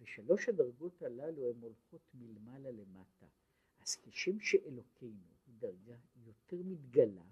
[0.00, 3.26] ושלוש הדרגות הללו הן הולכות מלמעלה למטה.
[3.80, 7.26] אז כשם שאלוקינו הוא דרגה יותר מתגלה,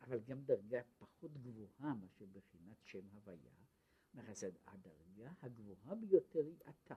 [0.00, 3.66] אבל גם דרגה פחות גבוהה מאשר בחינת שם הוויה,
[4.14, 6.94] אז הדרגה הגבוהה ביותר היא אתה.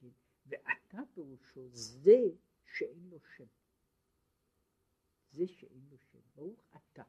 [0.00, 0.08] כן?
[0.46, 2.18] ואתה פירושו זה
[2.64, 3.46] שאין לו שם.
[5.32, 6.18] זה שאין לו שם.
[6.34, 7.04] ברוך אתה.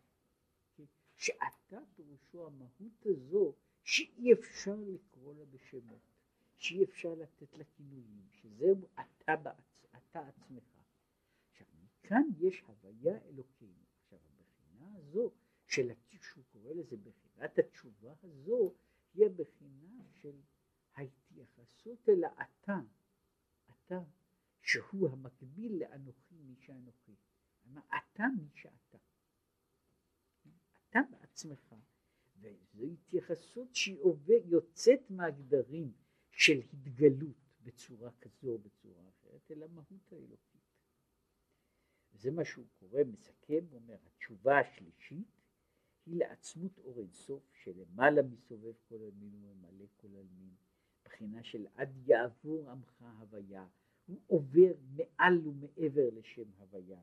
[0.75, 0.85] כן?
[1.15, 6.01] שאתה פירושו המהות הזו שאי אפשר לקרוא לה בשמות,
[6.57, 9.85] שאי אפשר לתת לה כינויים, שזהו אתה, בעצ...
[9.97, 10.63] אתה עצמך.
[11.51, 13.83] עכשיו, מכאן יש הוויה אלוקינו.
[14.03, 15.31] עכשיו, הבחינה הזו,
[15.67, 15.91] של,
[16.21, 18.73] שהוא קורא לזה בחינת התשובה הזו,
[19.13, 20.41] היא הבחינה של
[20.95, 22.79] ההתייחסות אל האתה,
[23.69, 23.99] אתה,
[24.61, 27.15] שהוא המקביל לאנוכי מי שאנוכי.
[27.73, 28.97] אתה מי שאתה.
[30.89, 31.75] אתה בעצמך.
[32.41, 35.91] וזו התייחסות שהיא עובד, יוצאת מהגדרים
[36.31, 40.61] של התגלות בצורה כזו או בצורה אחרת, אלא מהות האלוקית.
[42.13, 45.41] וזה מה שהוא קורא, מסכם, אומר, התשובה השלישית
[46.05, 50.55] היא לעצמות אור אינסוף שלמעלה מסובב כל עלמין וממלא כל עלמין,
[51.05, 53.67] בחינה של עד יעבור עמך הוויה,
[54.05, 57.01] הוא עובר מעל ומעבר לשם הוויה.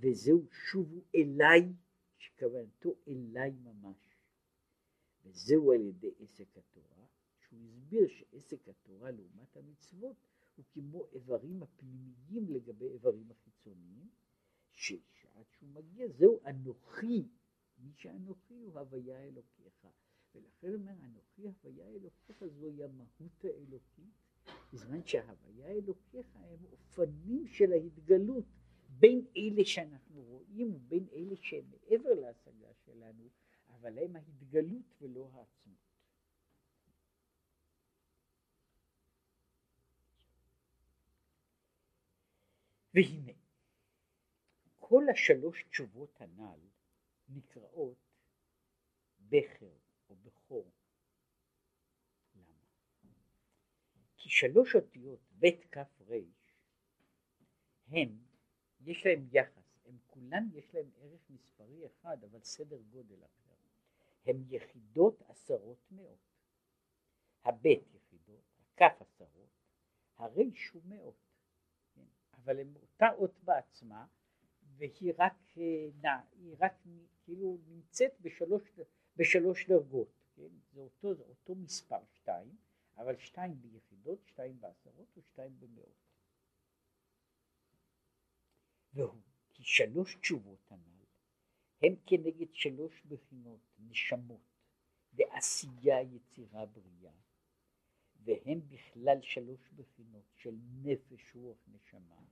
[0.00, 1.72] וזהו שובו אליי
[2.18, 4.16] שכוונתו אליי ממש.
[5.24, 7.06] וזהו על ידי עסק התורה,
[7.38, 10.16] שהוא הסביר שעסק התורה לעומת המצוות
[10.56, 14.08] הוא כמו איברים הפנימיים לגבי איברים החיצוניים,
[14.72, 17.28] ששעד שהוא מגיע זהו אנוכי,
[17.78, 19.86] מי שאנוכי הוא הוויה אלוקיך.
[20.34, 24.14] ולכן אומר אנוכי הוויה אלוקיך זוהי המהות האלוקית,
[24.72, 28.44] בזמן שההוויה אלוקיך הם אופנים של ההתגלות
[28.88, 30.05] בין אלה שאנחנו
[30.56, 33.28] החיים בין אלה שהם מעבר להשגה שלנו,
[33.68, 35.76] אבל הם ההתגלות ולא העצמות.
[42.94, 43.32] והנה,
[44.78, 46.60] כל השלוש תשובות הנ"ל
[47.28, 47.98] נקראות
[49.20, 49.76] בכר
[50.08, 50.70] או בכור.
[52.34, 52.66] למה?
[54.16, 56.14] כי שלוש אותיות ב', כ', ר',
[57.88, 58.18] הם,
[58.80, 59.65] יש להם יחס
[60.30, 63.54] כולן יש להם ערך מספרי אחד אבל סדר גודל אחר.
[64.26, 66.18] הם יחידות עשרות מאות.
[67.44, 69.50] הבית יחידות, הכף עשרות,
[70.16, 71.14] הריש הוא מאות.
[71.94, 72.04] כן?
[72.32, 74.06] אבל הם אותה אות בעצמה
[74.76, 76.72] והיא רק, אה, היא רק
[77.24, 78.62] כאילו נמצאת בשלוש,
[79.16, 80.48] בשלוש דרגות, כן?
[80.72, 82.56] זה אותו, אותו מספר שתיים,
[82.96, 86.06] אבל שתיים ביחידות, שתיים בעשרות ושתיים במאות.
[88.92, 89.20] והוא
[89.56, 91.04] כי שלוש תשובות הנ"ל.
[91.82, 94.40] הם כנגד שלוש בחינות נשמות
[95.12, 97.12] ועשייה יצירה בריאה.
[98.24, 102.24] והם בכלל שלוש בחינות של נפש רוח נשמה.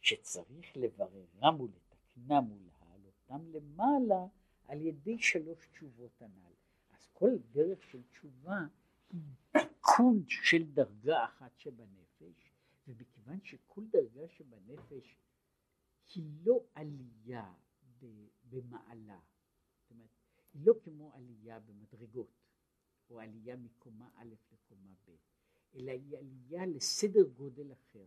[0.00, 4.26] שצריך לבררם ולתקנם ולהעלותם למעלה
[4.64, 6.54] על ידי שלוש תשובות הנ"ל.
[6.90, 8.58] אז כל דרך של תשובה
[9.12, 12.09] היא תיקון של דרגה אחת שבנפש
[12.90, 15.16] ומכיוון שכל דרגה שבנפש
[16.14, 17.54] היא לא עלייה
[18.50, 19.20] במעלה,
[19.80, 20.10] זאת אומרת,
[20.52, 22.32] היא לא כמו עלייה במדרגות,
[23.10, 25.10] או עלייה מקומה א' לקומה ב',
[25.74, 28.06] אלא היא עלייה לסדר גודל אחר.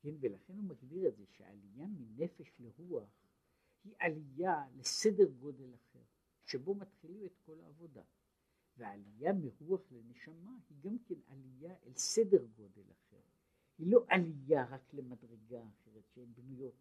[0.00, 3.26] כן, ולכן הוא מגדיר את זה שהעלייה מנפש לרוח
[3.84, 6.02] היא עלייה לסדר גודל אחר,
[6.44, 8.02] שבו מתחילים את כל העבודה.
[8.76, 13.20] והעלייה מרוח לנשמה היא גם כן עלייה אל סדר גודל אחר.
[13.78, 16.74] היא לא עלייה רק למדרגה אחרת שהן בנויות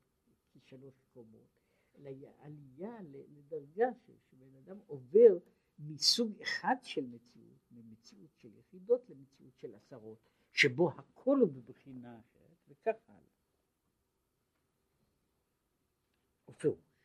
[0.51, 1.47] כשלוש קומות,
[1.95, 3.87] אלא היא עלייה לדרגה
[4.29, 5.37] שבן אדם עובר
[5.79, 12.57] מסוג אחד של מציאות, ממציאות של יחידות למציאות של עשרות, שבו הכל הוא בבחינה אחרת,
[12.67, 13.29] וכך הלאה.
[16.49, 16.95] ופירוש,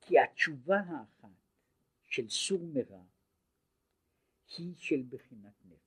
[0.00, 1.28] כי התשובה האחת
[2.02, 3.04] של סור מרע
[4.56, 5.82] היא של בחינת נפש.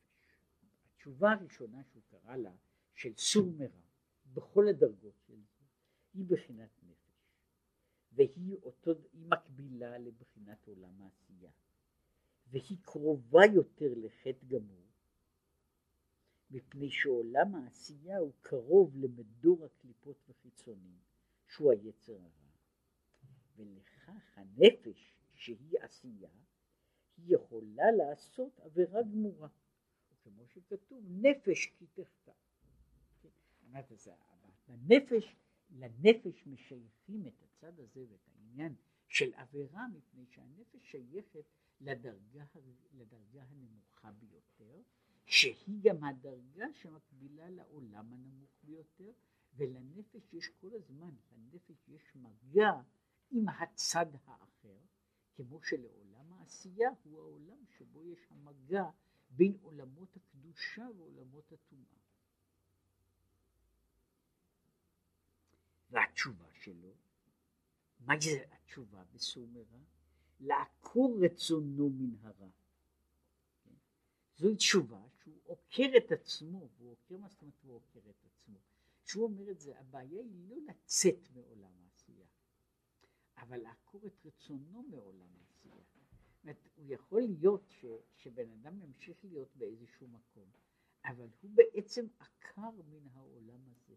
[0.86, 2.52] התשובה הראשונה שהוא קרא לה
[2.95, 3.81] של סור מרע
[4.34, 5.65] בכל הדרגות של זה
[6.13, 6.95] היא בחינת נפש.
[8.12, 11.51] והיא אותו, היא מקבילה לבחינת עולם העשייה.
[12.47, 14.86] והיא קרובה יותר לחטא גמור
[16.51, 20.97] מפני שעולם העשייה הוא קרוב למדור הקליפות וחיצונים
[21.47, 22.45] שהוא היצר הרע.
[23.55, 26.29] ולכך הנפש שהיא עשייה
[27.17, 29.49] היא יכולה לעשות עבירה גמורה.
[30.23, 32.31] כמו שכתוב נפש כי תחטא
[33.75, 34.09] אומרת, אז
[34.67, 35.35] לנפש,
[35.69, 38.75] לנפש משייכים את הצד הזה ואת העניין
[39.07, 41.45] של עבירה מפני שהנפש שייכת
[41.81, 42.45] לדרגה,
[42.93, 44.81] לדרגה הנמוכה ביותר
[45.25, 49.11] שהיא גם הדרגה שמקבילה לעולם הנמוך ביותר
[49.55, 52.71] ולנפש יש כל הזמן, לנפש יש מגע
[53.31, 54.77] עם הצד האחר
[55.35, 58.89] כמו שלעולם העשייה הוא העולם שבו יש המגע
[59.29, 62.05] בין עולמות הקדושה ועולמות הטומאה
[65.95, 66.93] והתשובה שלו,
[67.99, 69.79] מה זה התשובה בסומרה?
[70.39, 72.49] לעקור רצונו מן הרע.
[73.63, 73.73] כן?
[74.36, 78.58] זוהי תשובה שהוא עוקר את עצמו, והוא עוקר, מה זאת אומרת הוא עוקר את עצמו?
[79.05, 82.27] שהוא אומר את זה, הבעיה היא לא לצאת מעולם העשייה,
[83.38, 85.75] אבל לעקור את רצונו מעולם העשייה.
[85.75, 90.49] זאת אומרת, הוא יכול להיות ש, שבן אדם ימשיך להיות באיזשהו מקום,
[91.05, 93.95] אבל הוא בעצם עקר מן העולם הזה.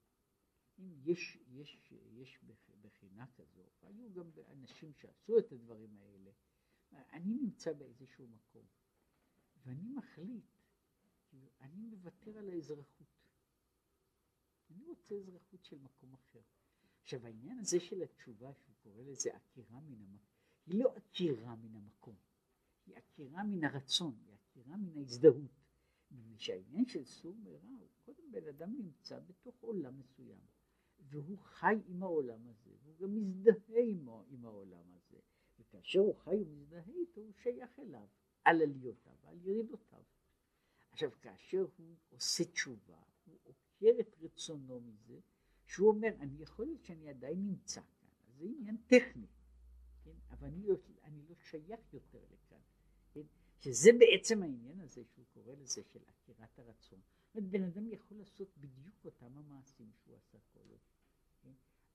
[0.78, 2.38] אם יש, יש, יש
[2.80, 6.30] בחינה כזו, היו גם אנשים שעשו את הדברים האלה,
[6.92, 8.66] אני נמצא באיזשהו מקום,
[9.64, 10.44] ואני מחליט,
[11.60, 13.06] אני מוותר על האזרחות.
[14.70, 16.40] אני רוצה אזרחות של מקום אחר.
[17.02, 20.28] עכשיו העניין הזה של התשובה שהוא קורא לזה עקירה מן המקום,
[20.66, 22.16] היא לא עקירה מן המקום,
[22.86, 25.50] היא עקירה מן הרצון, היא עקירה מן ההזדהות.
[26.10, 30.38] מפני שהעניין של סור מרע הוא קודם בן אדם נמצא בתוך עולם מסוים.
[31.00, 35.18] והוא חי עם העולם הזה, והוא גם מזדהה עם, עם העולם הזה,
[35.58, 38.06] וכאשר הוא חי ומזדהה איתו, הוא שייך אליו,
[38.44, 40.02] על עליותיו ועל ירידותיו.
[40.90, 45.20] עכשיו, כאשר הוא עושה תשובה, הוא עוקר את רצונו מזה,
[45.66, 49.26] שהוא אומר, אני יכול להיות שאני עדיין נמצא כאן, אז זה עניין טכני,
[50.04, 50.16] כן?
[50.30, 52.60] אבל אני לא, אני לא שייך יותר לכאן,
[53.12, 53.22] כן?
[53.58, 57.00] שזה בעצם העניין הזה שהוא קורא לזה של עקירת הרצון.
[57.34, 60.80] בן אדם יכול לעשות בדיוק אותם המעשים שהוא עשה כל עוד.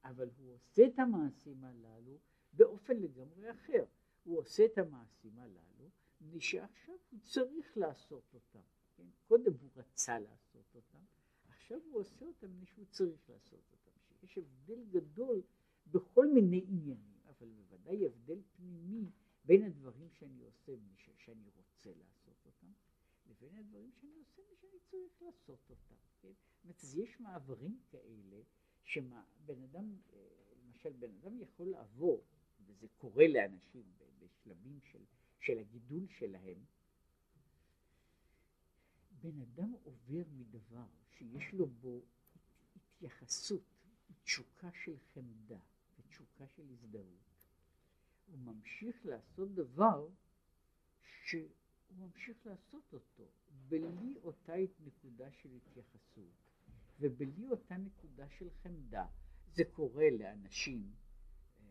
[0.03, 2.19] אבל הוא עושה את המעשים הללו
[2.53, 3.85] באופן לגמרי אחר.
[4.23, 5.89] הוא עושה את המעשים הללו
[6.21, 8.59] מפני שעכשיו הוא צריך לעשות אותם.
[8.95, 9.07] כן?
[9.27, 11.03] קודם הוא רצה לעשות אותם,
[11.47, 13.91] עכשיו הוא עושה אותם מפני שהוא צריך לעשות אותם.
[14.09, 15.41] שיש הבדל גדול
[15.87, 19.11] בכל מיני עניינים, אבל בוודאי הבדל פנימי
[19.45, 20.71] בין הדברים שאני עושה
[21.17, 22.12] שאני רוצה לעשות
[23.29, 25.95] לבין הדברים שאני עושה שאני צריך לעשות אותם.
[26.21, 26.31] כן?
[26.63, 28.41] אומרת, יש מעברים כאלה,
[28.83, 30.27] שבן אדם, אה,
[30.65, 32.23] למשל בן אדם יכול לעבור,
[32.65, 33.83] וזה קורה לאנשים
[34.19, 35.03] בשלבים של,
[35.39, 36.63] של הגידול שלהם,
[39.21, 42.01] בן אדם עובר מדבר שיש לו בו
[42.75, 43.63] התייחסות,
[44.23, 45.59] תשוקה של חמדה
[45.97, 47.47] ותשוקה של הזדהות,
[48.27, 50.07] הוא ממשיך לעשות דבר
[51.93, 53.31] שהוא ממשיך לעשות אותו
[53.67, 56.33] בלי אותה נקודה של התייחסות
[56.99, 59.05] ובלי אותה נקודה של חמדה.
[59.53, 60.93] זה קורה לאנשים
[61.59, 61.65] אה,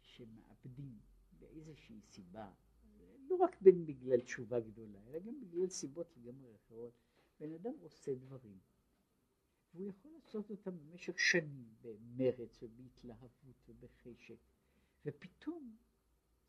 [0.00, 0.98] שמאבדים
[1.38, 2.52] באיזושהי סיבה
[3.28, 6.92] לא רק בין בגלל תשובה גדולה, אלא גם בגלל סיבות לגמרי אחרות.
[7.40, 8.58] בן אדם עושה דברים,
[9.74, 14.38] והוא יכול לעשות אותם במשך שנים במרץ ובהתלהבות ובחשק,
[15.06, 15.76] ופתאום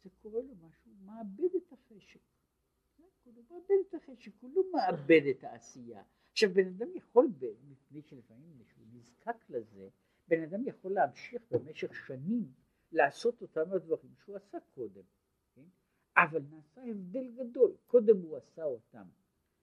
[0.08, 2.20] זה קורה לו משהו, הוא מאבד את החשק.
[3.24, 6.04] הוא מאבד את החשק, הוא לא מאבד את העשייה.
[6.32, 7.28] עכשיו בן אדם יכול,
[7.64, 9.90] מפני שלפעמים כשהוא נזקק לזה,
[10.28, 12.54] בן אדם יכול להמשיך במשך שנים
[12.92, 15.04] לעשות אותם הדברים שהוא עשה קודם.
[16.18, 19.08] אבל נעשה הבדל גדול, קודם הוא עשה אותם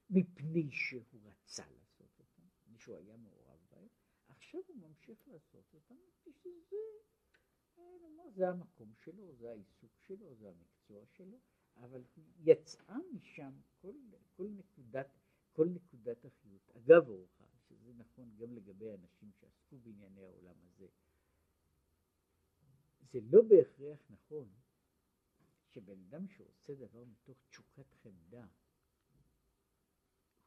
[0.09, 3.87] מפני שהוא רצה לעשות אותם, מפני שהוא היה מעורב בהם,
[4.27, 6.77] עכשיו הוא ממשיך לעשות אותם מפני שזה
[8.19, 11.37] אה, זה המקום שלו, זה העיסוק שלו, זה המקצוע שלו,
[11.75, 12.03] אבל
[12.39, 13.51] יצאה משם
[13.81, 13.95] כל,
[14.35, 15.07] כל נקודת,
[15.53, 16.69] כל נקודת החיות.
[16.77, 20.87] אגב אורחה, שזה נכון גם לגבי אנשים שעסקו בענייני העולם הזה,
[23.11, 24.49] זה לא בהכרח נכון
[25.69, 28.45] שבן אדם שעושה דבר מתוך תשוקת חמדה,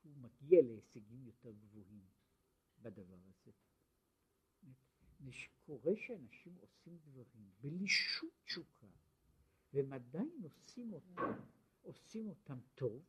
[0.02, 2.06] הוא מגיע להישגים יותר גבוהים
[2.82, 3.67] בדבר הזה.
[5.66, 8.86] קורה שאנשים עושים דברים בלי שום תשוקה,
[9.72, 11.32] והם עדיין עושים אותם,
[11.82, 13.04] עושים אותם טוב,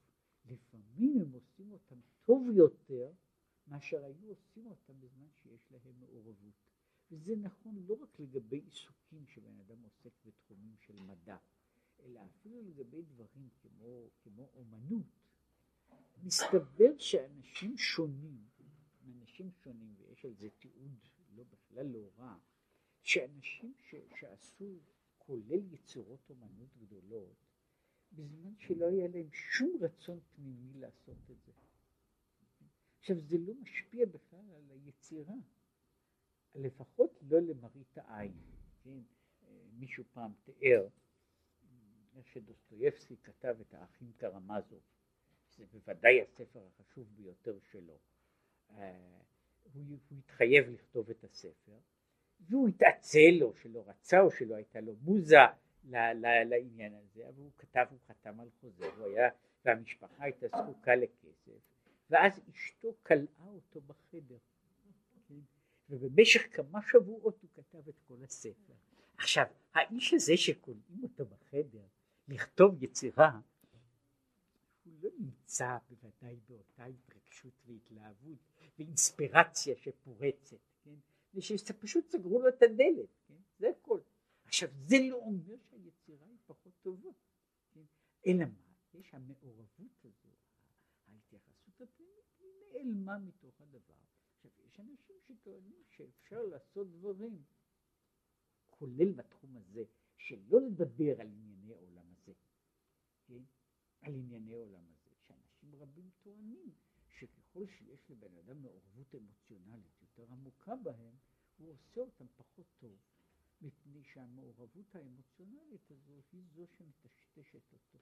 [0.45, 3.12] לפעמים הם עושים אותם טוב יותר
[3.68, 6.53] מאשר היו עושים אותם בזמן שיש להם מעורבות.
[7.12, 11.38] וזה נכון לא רק לגבי עיסוקים שבן אדם עוסק בתחומים של מדע,
[11.99, 15.05] אלא אפילו לגבי דברים כמו, כמו אומנות,
[16.24, 18.47] מסתבר שאנשים שונים,
[19.07, 20.91] אנשים שונים, ויש על זה תיעוד
[21.39, 22.37] לא בכלל לא רע,
[23.01, 24.79] שאנשים ש, שעשו
[25.17, 27.35] כולל יצירות אומנות גדולות,
[28.11, 31.51] בזמן שלא היה להם שום רצון פנימי לעשות את זה.
[32.99, 35.35] עכשיו זה לא משפיע בכלל על היצירה,
[36.55, 38.37] לפחות לא למראית העין,
[38.83, 38.99] כן?
[39.73, 40.87] מישהו פעם תיאר
[42.23, 44.81] שדוסטויבסקי כתב את האחים קרמזוב,
[45.49, 47.99] שזה בוודאי הספר החשוב ביותר שלו.
[49.64, 51.78] הוא, הוא התחייב לכתוב את הספר,
[52.39, 55.38] והוא התעצל או שלא רצה או שלא הייתה לו מוזה
[55.84, 59.30] ל, ל, לעניין הזה, אבל הוא כתב, הוא חתם על חוזה, הוא היה,
[59.66, 61.51] והמשפחה הייתה זקוקה לכסף,
[62.10, 64.38] ואז אשתו כלאה אותו בחדר,
[65.28, 65.39] כן?
[65.89, 68.74] ובמשך כמה שבועות הוא כתב את כל הספר.
[69.18, 71.86] עכשיו, האיש הזה שכולאים אותו בחדר,
[72.28, 73.39] לכתוב יצירה,
[74.86, 78.38] הוא לא נמצא בוודאי באותה התרגשות והתלהבות
[78.80, 80.95] ואינספירציה שפורצת, כן?
[81.34, 83.41] ושפשוט סגרו לו את הדלת, כן?
[83.59, 83.99] זה הכל.
[84.45, 87.09] עכשיו זה לא אומר שהיצירה היא פחות טובה,
[87.71, 87.84] כן?
[88.27, 88.69] אלא מה?
[88.93, 90.30] יש המעורבות הזו,
[91.07, 92.41] ההתייחסות הפנימית
[92.73, 93.93] נעלמה מתוך הדבר.
[94.36, 97.43] עכשיו יש אנשים שטוענים שאפשר לעשות דברים,
[98.69, 99.84] כולל בתחום הזה,
[100.17, 102.09] שלא לדבר על ענייני עולם
[103.30, 103.43] כן,
[104.01, 106.71] על ענייני עולם הזה, שאנשים רבים טוענים
[107.10, 111.16] שככל שיש לבן אדם מעורבות אמוציונלית יותר עמוקה בהם,
[111.57, 112.97] הוא עושה אותם פחות טוב,
[113.62, 117.99] מפני שהמעורבות האמוציונלית הזו היא זו שמטשטשת אותו.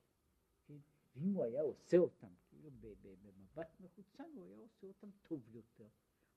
[0.68, 0.78] כן?
[1.16, 2.70] ואם הוא היה עושה אותם כאילו
[3.02, 5.88] במבט מחוצן, הוא היה עושה אותם טוב יותר.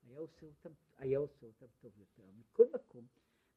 [0.02, 2.30] היה עושה אותם, היה עושה אותם טוב יותר.
[2.38, 3.06] מכל מקום,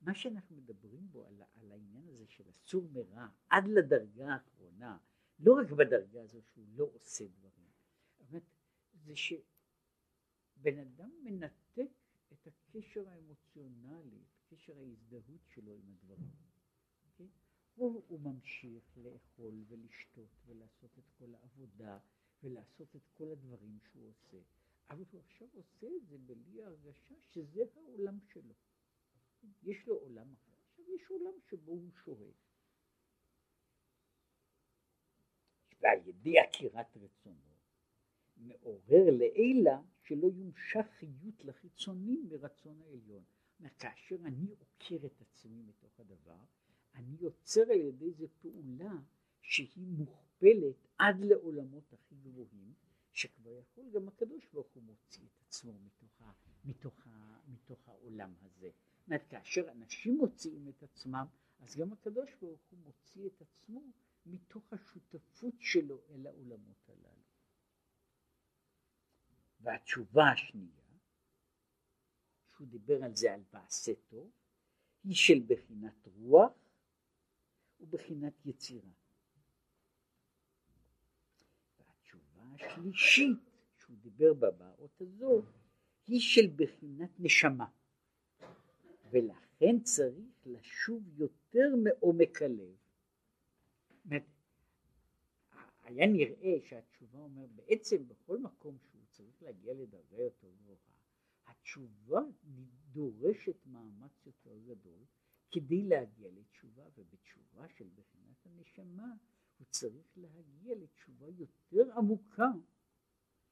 [0.01, 4.97] מה שאנחנו מדברים בו על, על העניין הזה של אסור מרע עד לדרגה האחרונה,
[5.39, 7.62] לא רק בדרגה הזו שהוא לא עושה דברים,
[9.05, 11.91] זה שבן אדם מנתק
[12.33, 16.31] את הקשר האמוציונלי, את קשר ההזדהות שלו עם הדברים.
[17.05, 17.27] אוקיי?
[17.75, 21.99] הוא, הוא ממשיך לאכול ולשתות ולעשות את כל העבודה
[22.43, 24.37] ולעשות את כל הדברים שהוא עושה,
[24.89, 28.53] אבל הוא עכשיו עושה את זה בלי הרגשה שזה העולם שלו.
[29.63, 32.31] יש לו עולם אחר, עכשיו יש עולם שבו הוא שוהה.
[35.81, 37.52] ועל ידי עקירת רצונו
[38.43, 43.23] מעורר לעילה שלא יומשך חיות לחיצונים מרצון העליון.
[43.79, 46.39] כאשר אני עוקר את עצמי מתוך הדבר,
[46.95, 48.93] אני יוצר על ידי זה פעולה
[49.41, 52.73] שהיא מוכפלת עד לעולמות הכי גבוהים,
[53.11, 56.31] שכבר יכול גם הקדוש ברוך הוא מוציא את עצמו מתוך, ה,
[56.65, 58.69] מתוך, ה, מתוך העולם הזה.
[59.07, 61.25] זאת כאשר אנשים מוציאים את עצמם,
[61.59, 63.81] אז גם הקדוש ברוך הוא מוציא את עצמו
[64.25, 67.12] מתוך השותפות שלו אל העולמות הללו.
[69.63, 70.83] והתשובה השנייה,
[72.51, 74.31] שהוא דיבר על זה על ועשה טוב,
[75.03, 76.51] היא של בחינת רוח
[77.79, 78.89] ובחינת יצירה.
[81.79, 83.39] והתשובה השלישית
[83.77, 85.41] שהוא דיבר בה באות הזו
[86.07, 87.65] היא של בחינת נשמה
[89.09, 92.75] ולכן צריך לשוב יותר מעומק הלב.
[95.83, 98.92] היה נראה שהתשובה אומר בעצם בכל מקום שהוא
[99.23, 100.77] צריך להגיע לדרגה יותר גבוהה
[101.45, 102.21] התשובה
[102.91, 105.05] דורשת מאמץ יותר גדול
[105.51, 109.15] כדי להגיע לתשובה, ובתשובה של בחינת הנשמה
[109.57, 112.51] הוא צריך להגיע לתשובה יותר עמוקה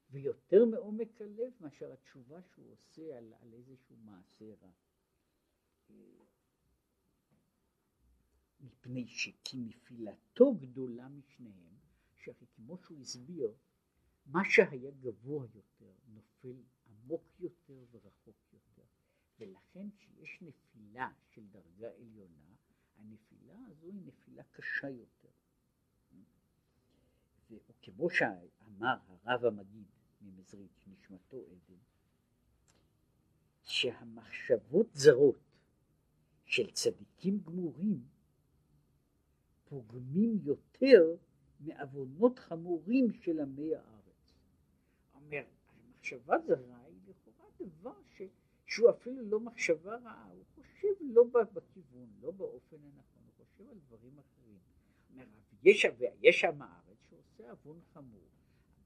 [0.09, 4.71] ויותר מעומק הלב מאשר התשובה שהוא עושה על, על איזשהו מעשה רע.
[8.59, 11.75] מפני שכי נפילתו גדולה משניהם,
[12.15, 13.53] שהרי כמו שהוא הסביר,
[14.25, 18.83] מה שהיה גבוה יותר נופל עמוק יותר ורחוק יותר.
[19.39, 22.55] ולכן כשיש נפילה של דרגה עליונה,
[22.97, 25.29] הנפילה הזו היא נפילה קשה יותר.
[27.51, 29.87] וכמו שאמר הרב המגיד
[30.21, 31.79] ממזריץ', נשמתו עדן,
[33.63, 35.51] שהמחשבות זרות
[36.45, 38.03] של צדיקים גמורים
[39.63, 41.15] פוגמים יותר
[41.59, 44.00] מעוונות חמורים של עמי הארץ.
[45.31, 45.43] אומר,
[45.85, 48.21] המחשבה זרה היא לכאורה דבר ש,
[48.65, 51.23] שהוא אפילו לא מחשבה רעה, הוא חושב לא
[51.53, 54.59] בכיוון, לא באופן הנכון, הוא חושב על דברים אחרים.
[55.63, 58.27] יש, עם הארץ שעושה עוון חמור.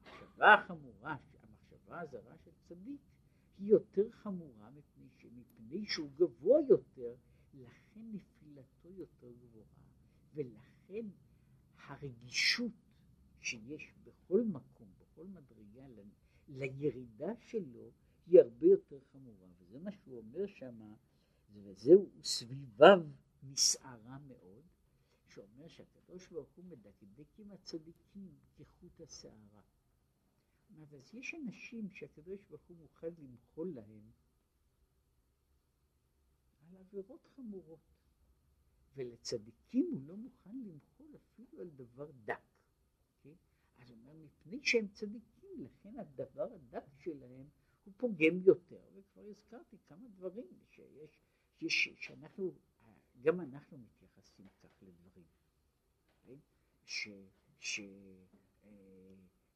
[0.06, 3.02] המחשבה החמורה, המחשבה הזרה של צדיק,
[3.58, 7.16] היא יותר חמורה מפני, מפני שהוא גבוה יותר,
[7.54, 9.68] לכן נפילתו יותר גבוהה,
[10.34, 11.06] ולכן
[11.88, 12.72] הרגישות
[13.40, 15.88] שיש בכל מקום, בכל מדרגה,
[16.48, 17.92] לירידה שלו,
[18.26, 20.94] היא הרבה יותר חמורה, וזה מה שהוא אומר שם,
[21.54, 23.00] וזהו סביביו
[23.44, 24.64] נסערה מאוד,
[25.28, 29.62] שאומר שהקדוש ברוך הוא מדקדק עם הצדיקים כחוט השערה.
[30.82, 34.12] אז יש אנשים שהקדוש ברוך הוא מוכן למחול להם
[36.60, 37.80] על עבירות חמורות.
[38.96, 42.42] ולצדיקים הוא לא מוכן למחול אפילו על דבר דק.
[43.24, 43.34] כן?
[43.78, 47.48] אז הוא אומר, מפני שהם צדיקים, לכן הדבר הדק שלהם
[47.86, 48.82] הוא פוגם יותר.
[48.94, 51.20] וכבר הזכרתי כמה דברים שיש,
[51.58, 52.54] שיש, שאנחנו,
[53.22, 55.26] גם אנחנו מתייחסים כך לדברים.
[56.26, 56.36] כן?
[56.86, 57.10] ש,
[57.60, 58.70] ש, אה,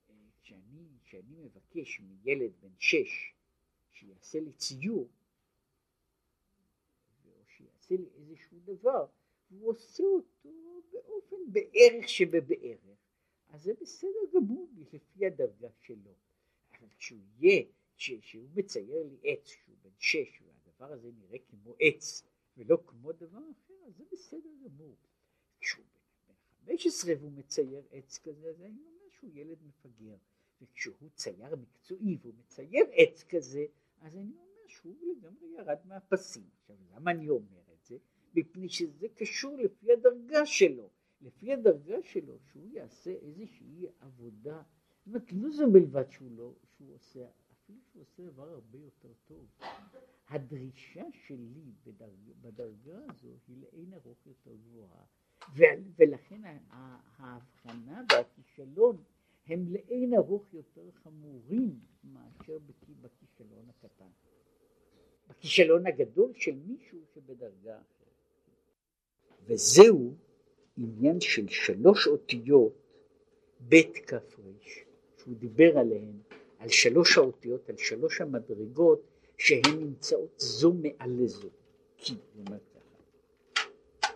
[0.09, 3.33] אה, שאני, שאני מבקש מילד בן שש
[3.91, 5.09] שיעשה לי ציור,
[7.25, 9.05] או שיעשה לי איזשהו דבר,
[9.51, 10.49] והוא עושה אותו
[10.91, 12.99] באופן בערך שבבערך,
[13.49, 16.13] אז זה בסדר גמור לפי הדרגה שלו.
[16.79, 17.63] אבל כשהוא יהיה,
[17.95, 22.23] שהוא מצייר לי עץ שהוא בן שש והדבר הזה נראה כמו עץ
[22.57, 24.95] ולא כמו דבר אחר, אז זה בסדר גמור.
[25.59, 25.85] כשהוא
[26.27, 26.33] בן
[26.71, 30.15] חמש עשרה והוא מצייר עץ כזה, אז אני אומר שהוא ילד מפגר.
[30.61, 33.65] וכשהוא צייר מקצועי והוא מצייר עץ כזה,
[34.01, 36.49] אז אני אומר שהוא לגמרי ירד מהפסים.
[36.61, 37.97] עכשיו, למה אני אומר את זה?
[38.35, 40.89] מפני שזה קשור לפי הדרגה שלו,
[41.21, 44.61] לפי הדרגה שלו, שהוא יעשה איזושהי עבודה,
[45.05, 49.13] זאת אומרת, לא זה בלבד שהוא לא, שהוא עושה, אפילו שהוא עושה דבר הרבה יותר
[49.27, 49.47] טוב.
[50.27, 55.05] הדרישה שלי בדרג, בדרגה הזו היא לאין ארוך יותר גבוהה,
[55.97, 56.41] ולכן
[57.17, 59.03] ההבחנה והכישלון
[59.45, 62.57] הם לאין ארוך יותר חמורים מאשר
[63.01, 64.09] בכישלון הקטן.
[65.29, 68.09] בכישלון הגדול של מישהו שבדרגה אחרת.
[69.45, 70.15] וזהו
[70.79, 72.73] עניין של שלוש אותיות
[73.59, 74.17] בית כ"ר,
[75.17, 76.19] שהוא דיבר עליהן,
[76.59, 79.01] על שלוש האותיות, על שלוש המדרגות
[79.37, 81.49] שהן נמצאות זו מעל לזו.
[81.97, 84.13] כי, הוא אומר ככה,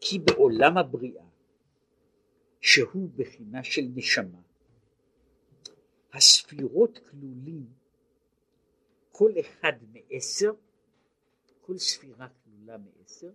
[0.00, 1.24] כי בעולם הבריאה,
[2.60, 4.40] שהוא בחינה של נשמה,
[6.12, 7.66] הספירות כלולים
[9.12, 10.52] כל אחד מעשר,
[11.60, 13.30] כל ספירה כלולה מעשר,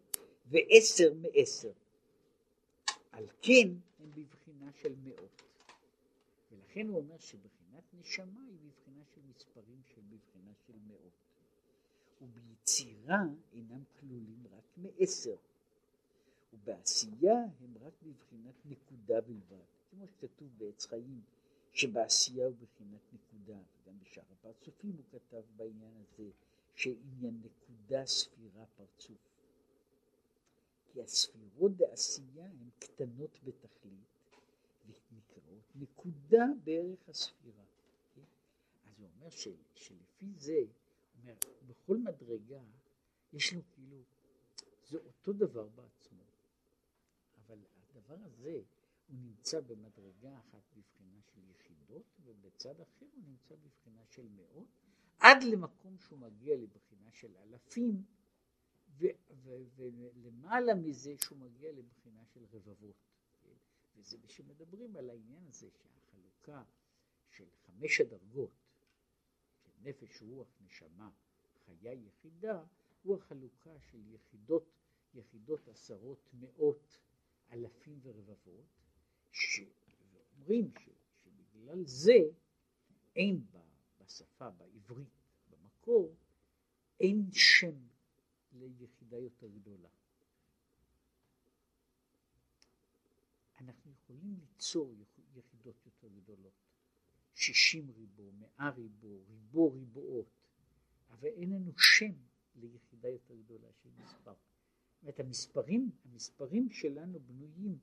[0.48, 1.72] ועשר מעשר.
[3.12, 3.68] על כן
[4.00, 5.42] הם בבחינה של מאות.
[6.52, 11.14] ולכן הוא אומר שבחינת נשמה היא בבחינה של מספרים של בבחינה של מאות.
[12.22, 13.24] וביצירה
[13.54, 15.36] אינם כלולים רק מעשר,
[16.54, 21.22] ובעשייה הם רק בבחינת נקודה בלבד, כמו שכתוב בעץ חיים,
[21.74, 26.30] שבעשייה הוא בבחינת נקודה, וגם בשאר הפרצופים הוא כתב בעניין הזה,
[26.76, 29.35] שעניין נקודה ספירה פרצוף.
[30.96, 34.20] כי הספירות בעשייה הן קטנות בתכלית,
[34.86, 37.64] ונקראות נקודה בערך הספירה.
[38.16, 38.22] כן?
[38.86, 40.60] אז הוא אומר של, שלפי זה,
[41.22, 41.34] אומר,
[41.68, 42.62] בכל מדרגה
[43.34, 43.98] יש לו כאילו,
[44.90, 46.24] זה אותו דבר בעצמו,
[47.38, 48.62] אבל הדבר הזה
[49.08, 54.68] הוא נמצא במדרגה אחת בבחינה של יחידות, ובצד אחר הוא נמצא בבחינה של מאות,
[55.20, 58.04] עד למקום שהוא מגיע לבחינה של אלפים,
[59.76, 62.96] ולמעלה מזה שהוא מגיע לבחינה של רבבות.
[63.96, 66.64] וזה כשמדברים על העניין הזה שהחלוקה
[67.30, 68.52] של חמש הדרגות,
[69.64, 71.10] של נפש, רוח, נשמה,
[71.66, 72.64] חיה יחידה,
[73.04, 74.64] הוא החלוקה של יחידות,
[75.14, 77.00] יחידות עשרות, מאות,
[77.52, 78.66] אלפים ורבבות,
[79.32, 80.90] שאומרים ש,
[81.24, 82.20] שבגלל זה
[83.16, 83.46] אין
[84.00, 86.16] בשפה, בעברית, במקור,
[87.00, 87.76] אין שם
[88.56, 89.90] ליחידה יותר גדולה.
[93.60, 94.94] אנחנו יכולים ליצור
[95.36, 96.54] יחידות יותר גדולות,
[97.34, 100.28] שישים ריבו, מאה ריבו, ריבו ריבועות,
[101.10, 102.12] אבל אין לנו שם
[102.56, 104.34] ליחידה יותר גדולה של מספר.
[104.34, 107.78] זאת אומרת, המספרים, המספרים שלנו בנויים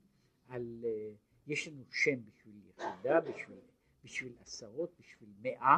[0.47, 1.17] על, uh,
[1.47, 3.59] יש לנו שם בשביל יחידה, בשביל,
[4.03, 5.77] בשביל עשרות, בשביל מאה,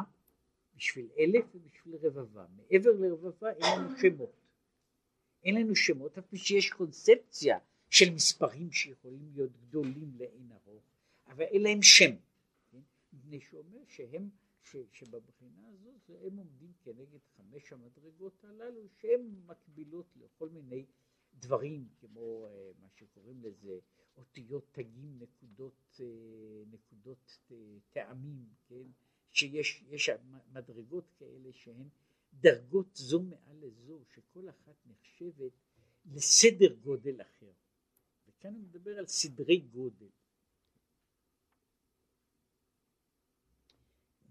[0.76, 2.46] בשביל אלף ובשביל רבבה.
[2.56, 4.45] מעבר לרבבה אין לנו שמות.
[5.44, 7.58] אין לנו שמות, אף שיש קונספציה
[7.90, 10.84] של מספרים שיכולים להיות גדולים לאין ארוך,
[11.26, 12.10] אבל אין להם שם.
[13.12, 14.28] מפני שאומר שהם,
[14.62, 20.84] ש, שבבחינה הזאת הם עומדים כנגד חמש המדרגות הללו שהן מקבילות לכל מיני
[21.38, 23.78] דברים כמו אה, מה שקוראים לזה
[24.16, 26.06] אותיות תגים נקודות, אה,
[26.70, 27.56] נקודות אה,
[27.92, 28.86] טעמים, כן?
[29.30, 29.84] שיש
[30.52, 31.88] מדרגות כאלה שהן
[32.40, 35.52] דרגות זו מעל לזו, שכל אחת נחשבת
[36.04, 37.52] לסדר גודל אחר.
[38.26, 40.08] וכאן הוא מדבר על סדרי גודל.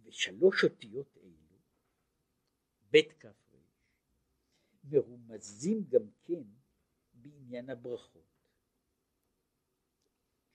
[0.04, 1.60] ושלוש אותיות אלו,
[2.92, 3.58] בית כ"ר,
[4.84, 6.44] מרומזים גם כן
[7.14, 8.50] בעניין הברכות,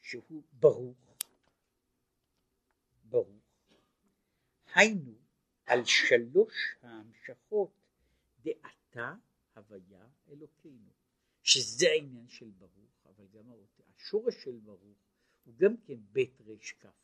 [0.01, 1.17] שהוא ברוך,
[3.05, 3.43] ברוך,
[4.75, 5.20] היינו
[5.71, 7.71] על שלוש ההמשכות
[8.43, 9.15] דעתה
[9.55, 10.91] הוויה אלוקינו,
[11.43, 13.45] שזה העניין של ברוך, אבל גם
[13.97, 14.99] השורש של ברוך
[15.45, 16.95] הוא גם כן בית ריש כף.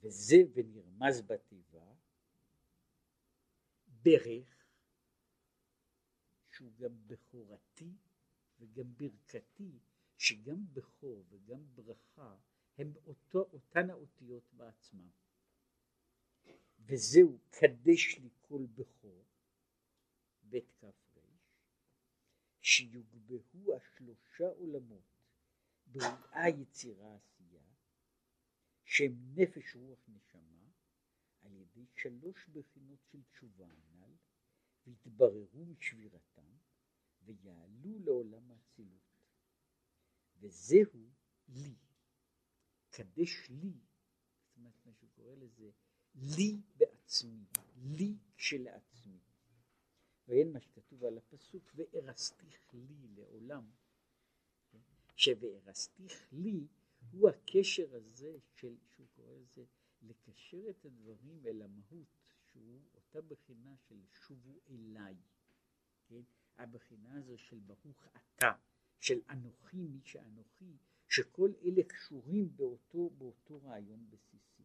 [0.00, 1.92] וזה ונרמז בתיבה
[4.02, 4.66] ברך
[6.50, 7.92] שהוא גם בכורתי
[8.58, 9.78] וגם ברכתי,
[10.18, 12.36] שגם בכור וגם ברכה
[12.78, 15.08] הם אותו, אותן האותיות בעצמם.
[16.86, 19.24] וזהו קדש לי כל בכור,
[20.42, 21.20] בית כ"ר,
[22.60, 25.14] שיוגבהו השלושה עולמות
[25.86, 27.62] בריאה יצירה עשייה,
[28.84, 30.70] שהם נפש רוח נשמה,
[31.42, 34.14] על ידי שלוש בחינות של תשובה הנ"ל,
[34.86, 36.56] ויתבררו משבירתם,
[37.22, 39.18] ויעלו לעולם האצילות.
[40.36, 41.10] וזהו
[41.48, 41.74] לי,
[42.90, 43.72] קדש לי,
[44.42, 45.70] זאת אומרת מה שהוא קורא לזה
[46.14, 47.44] לי בעצמי,
[47.76, 49.18] לי כשלעצמי.
[50.28, 53.70] ואין מה שכתוב על הפסוק, וארסתיך לי לעולם.
[55.16, 56.66] שווארסתיך לי
[57.10, 59.64] הוא הקשר הזה של, שהוא קורא לזה,
[60.02, 65.14] לקשר את הדברים אל המהות, שהוא אותה בחינה של שובו אליי.
[66.08, 66.22] כן?
[66.56, 68.52] הבחינה הזו של ברוך אתה,
[69.00, 70.76] של אנוכי מי שאנוכי,
[71.08, 74.62] שכל אלה קשורים באותו, באותו רעיון בסיסי.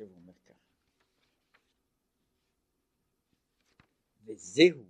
[0.00, 0.70] עכשיו הוא אומר ככה,
[4.24, 4.84] וזהו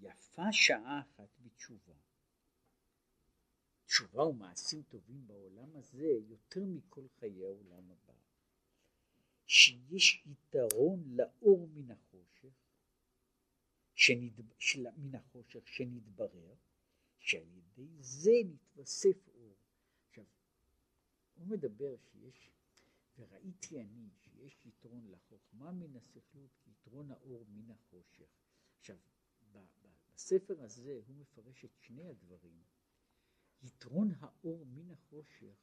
[0.00, 1.94] יפה שעה אחת בתשובה.
[3.86, 8.14] תשובה ומעשים טובים בעולם הזה יותר מכל חיי העולם הבא.
[9.46, 12.54] שיש יתרון לאור מן החושך,
[13.94, 14.40] שנד...
[14.58, 14.86] של...
[14.96, 16.54] מן החושך שנתברר,
[17.18, 19.56] שעל ידי זה נתווסף אור.
[20.08, 20.24] עכשיו,
[21.34, 22.52] הוא מדבר שיש
[23.22, 28.28] וראיתי אני שיש יתרון לחוכמה מן הסכלות כיתרון האור מן החושך.
[28.78, 28.96] עכשיו,
[30.14, 32.62] בספר הזה הוא מפרש את שני הדברים.
[33.62, 35.56] יתרון האור מן החושך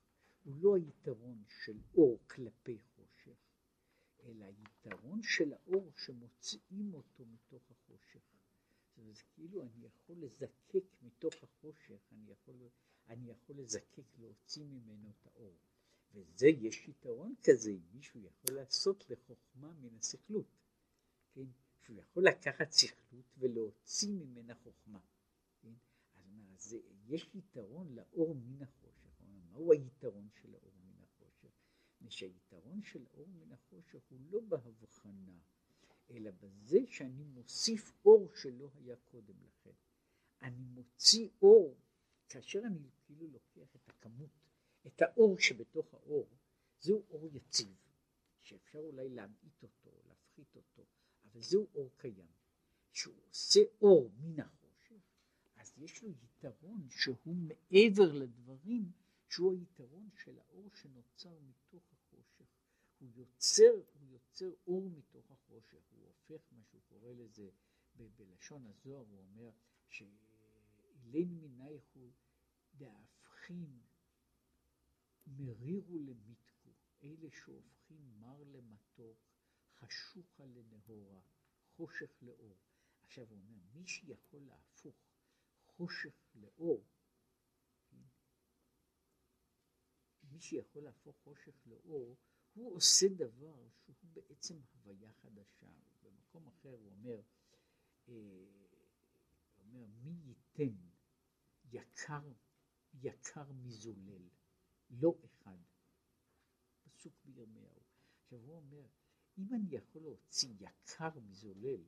[0.43, 3.37] הוא לא היתרון של אור כלפי חושך,
[4.23, 8.21] אלא היתרון של האור שמוציאים אותו מתוך החושך.
[8.95, 12.55] זה כאילו אני יכול לזקק מתוך החושך, אני יכול,
[13.07, 15.57] אני יכול לזקק, להוציא ממנו את האור.
[16.13, 20.57] וזה, יש יתרון כזה, מישהו יכול לעשות לחוכמה מן הסכלות,
[21.33, 21.45] כן?
[21.81, 24.99] שהוא יכול לקחת סכלות ולהוציא ממנה חוכמה.
[25.61, 25.73] כן?
[26.15, 28.99] אז זה, יש יתרון לאור מן החושך.
[29.51, 31.49] מהו היתרון של האור מן החושך?
[32.09, 35.39] שהיתרון של האור מן החושך הוא לא בהבחנה,
[36.09, 39.75] אלא בזה שאני מוסיף אור שלא היה קודם לכן.
[40.41, 41.77] אני מוציא אור,
[42.29, 44.29] כאשר אני כאילו לוקח את הכמות,
[44.87, 46.27] את האור שבתוך האור,
[46.79, 47.75] זהו אור יציב,
[48.41, 50.85] שאפשר אולי להמעיט אותו, להפחית אותו,
[51.25, 52.39] אבל זהו אור קיים.
[52.91, 55.01] שהוא עושה אור מן החושך,
[55.55, 58.91] אז יש לו יתרון שהוא מעבר לדברים,
[59.29, 62.45] שהוא היתרון של האור שנוצר מתוך החושך.
[62.99, 67.49] הוא יוצר, הוא יוצר אור מתוך החושך, הוא הופך מה שהוא קורא לזה
[67.97, 69.51] ב- בלשון הזוהר, הוא אומר
[69.87, 72.11] שאילן מנייכו
[72.73, 73.79] דהפכין
[75.37, 76.69] מרירו למיתקו,
[77.03, 79.17] אלה שהופכים מר למתוק,
[79.73, 81.21] חשוכה לנהורה,
[81.75, 82.57] חושך לאור.
[83.01, 84.95] עכשיו הוא אומר, מי שיכול להפוך
[85.65, 86.85] חושך לאור,
[90.23, 92.17] מי שיכול להפוך חושך לאור,
[92.53, 95.71] הוא עושה דבר שהוא בעצם הוויה חדשה.
[96.01, 97.21] במקום אחר הוא אומר,
[98.09, 98.13] אה,
[99.57, 100.75] אומר מי ייתן
[101.71, 102.31] יקר,
[102.93, 104.29] יקר מזולל,
[104.89, 105.57] לא אחד.
[106.83, 107.79] פסוק בירמיהו.
[108.21, 108.87] עכשיו הוא אומר,
[109.37, 111.81] אם אני יכול להוציא יקר מזולל,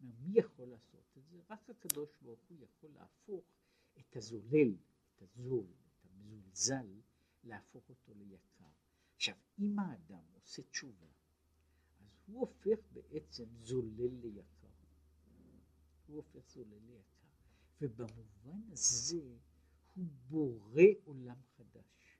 [0.00, 1.40] מי יכול לעשות את זה?
[1.50, 3.44] רק הקדוש ברוך הוא יכול להפוך
[3.98, 4.76] את הזולל,
[5.16, 7.00] את הזול, את המזולזל,
[7.44, 8.70] להפוך אותו ליקר.
[9.14, 11.06] עכשיו, אם האדם עושה תשובה,
[12.00, 14.68] אז הוא הופך בעצם זולל ליקר.
[16.06, 17.26] הוא הופך זולל ליקר.
[17.80, 19.38] ובמובן הזה
[19.96, 22.18] הוא בורא עולם חדש.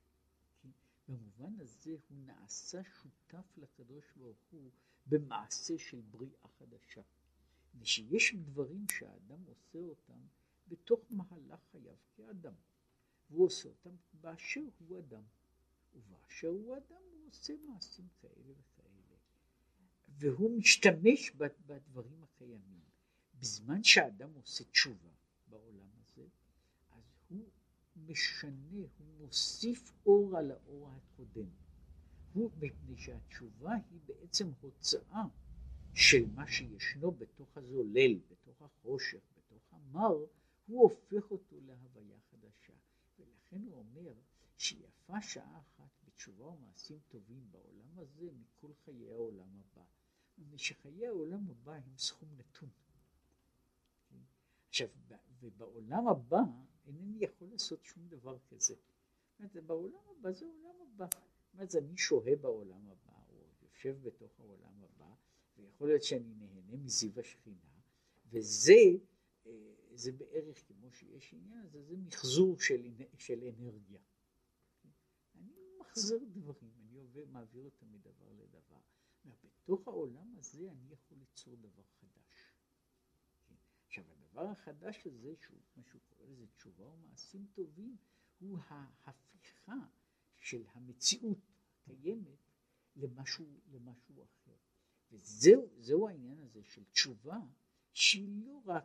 [0.62, 0.68] כן?
[1.08, 4.70] במובן הזה הוא נעשה שותף לקדוש ברוך הוא
[5.06, 7.02] במעשה של בריאה חדשה.
[7.78, 10.20] ושיש דברים שהאדם עושה אותם
[10.68, 12.54] בתוך מהלך חייו כאדם.
[13.30, 15.24] והוא עושה אותם באשר הוא אדם.
[15.94, 19.16] ובאשר הוא אדם הוא עושה מעשים כאלה וכאלה.
[20.08, 21.30] והוא משתמש
[21.66, 22.80] בדברים הקיימים.
[23.40, 25.10] בזמן שהאדם עושה תשובה
[25.48, 26.26] בעולם הזה,
[26.90, 27.48] אז הוא
[27.96, 31.48] משנה, הוא מוסיף אור על האור הקודם.
[32.32, 35.24] הוא, מפני שהתשובה היא בעצם הוצאה
[35.94, 40.16] של מה שישנו בתוך הזולל, בתוך החושך, בתוך המר,
[40.66, 42.72] הוא הופך אותו להוויה חדשה.
[43.18, 44.12] ולכן הוא אומר
[44.58, 49.82] שיפה שעה אחת בתשובה ומעשים טובים בעולם הזה מכל חיי העולם הבא.
[50.38, 52.68] מפני שחיי העולם הבא הם סכום נתון.
[54.68, 54.88] עכשיו,
[55.40, 56.40] ובעולם הבא
[56.86, 58.74] אינני יכול לעשות שום דבר כזה.
[59.38, 61.06] אומרת, בעולם הבא זה עולם הבא.
[61.54, 65.14] אומרת, אני שוהה בעולם הבא, או יושב בתוך העולם הבא,
[65.56, 67.80] ויכול להיות שאני נהנה מזיו השכינה,
[68.26, 68.72] וזה
[69.46, 69.52] אה,
[69.94, 74.00] זה בערך כמו שיש עניין הזה, זה מחזור של, של אנרגיה.
[75.34, 78.76] אני מחזר דברים, אני עובר, מעביר אותם מדבר לדבר.
[79.66, 82.05] בתוך העולם הזה אני יכול ליצור דבר חדש.
[83.98, 87.96] עכשיו הדבר החדש הזה, שהוא, מה שהוא קורא לזה תשובה ומעשים טובים,
[88.38, 89.74] הוא ההפיכה
[90.36, 91.38] של המציאות
[91.82, 92.38] הקיימת
[92.96, 94.56] למשהו, למשהו אחר.
[95.10, 97.38] וזהו העניין הזה של תשובה
[97.92, 98.84] שהיא לא רק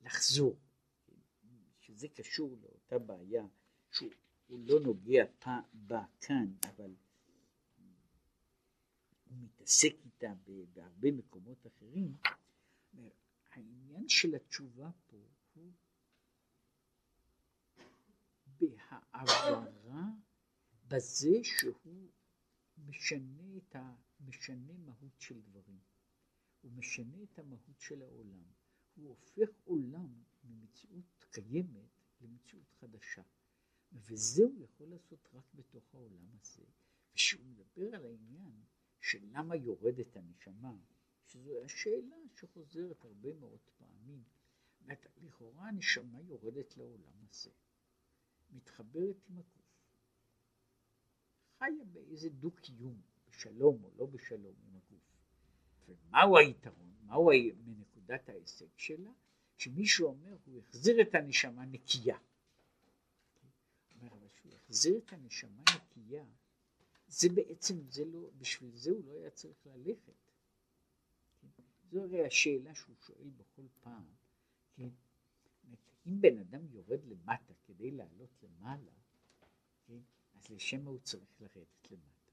[0.00, 0.56] לחזור,
[1.80, 3.46] שזה קשור לאותה בעיה
[3.90, 4.10] שהוא
[4.48, 5.24] לא נוגע
[5.72, 6.94] בה כאן, אבל
[9.24, 10.34] הוא מתעסק איתה
[10.72, 12.14] בהרבה מקומות אחרים.
[13.56, 15.16] העניין של התשובה פה
[15.54, 15.72] הוא
[18.46, 20.04] בהעברה
[20.88, 22.10] בזה שהוא
[22.78, 23.94] משנה את ה...
[24.20, 25.80] משנה מהות של דברים.
[26.60, 28.44] הוא משנה את המהות של העולם.
[28.94, 33.22] הוא הופך עולם ממציאות קיימת למציאות חדשה.
[33.92, 36.64] וזה הוא יכול לעשות רק בתוך העולם הזה.
[37.12, 38.64] וכשהוא מדבר על העניין
[39.00, 40.76] של למה יורדת הנשמה,
[41.26, 44.22] שזו השאלה שחוזרת הרבה מאוד פעמים.
[45.22, 47.50] לכאורה הנשמה יורדת לעולם הזה,
[48.50, 49.64] מתחברת עם הגוף,
[51.58, 55.02] חיה באיזה דו-קיום, בשלום או לא בשלום עם הגוף.
[55.88, 56.94] ומהו היתרון?
[57.06, 57.30] מהו
[57.64, 59.10] מנקודת ההישג שלה?
[59.56, 62.18] שמישהו אומר, הוא החזיר את הנשמה נקייה.
[64.02, 66.24] אבל שהוא זרת הנשמה נקייה,
[67.08, 70.12] זה בעצם, זה לא, בשביל זה הוא לא היה צריך ללכת.
[71.90, 74.04] זו הרי השאלה שהוא שואל בכל פעם,
[74.76, 74.88] כן?
[76.06, 78.92] אם בן אדם יורד למטה כדי לעלות למעלה,
[79.86, 80.00] כן?
[80.34, 82.32] אז לשם הוא צריך לרדת למטה?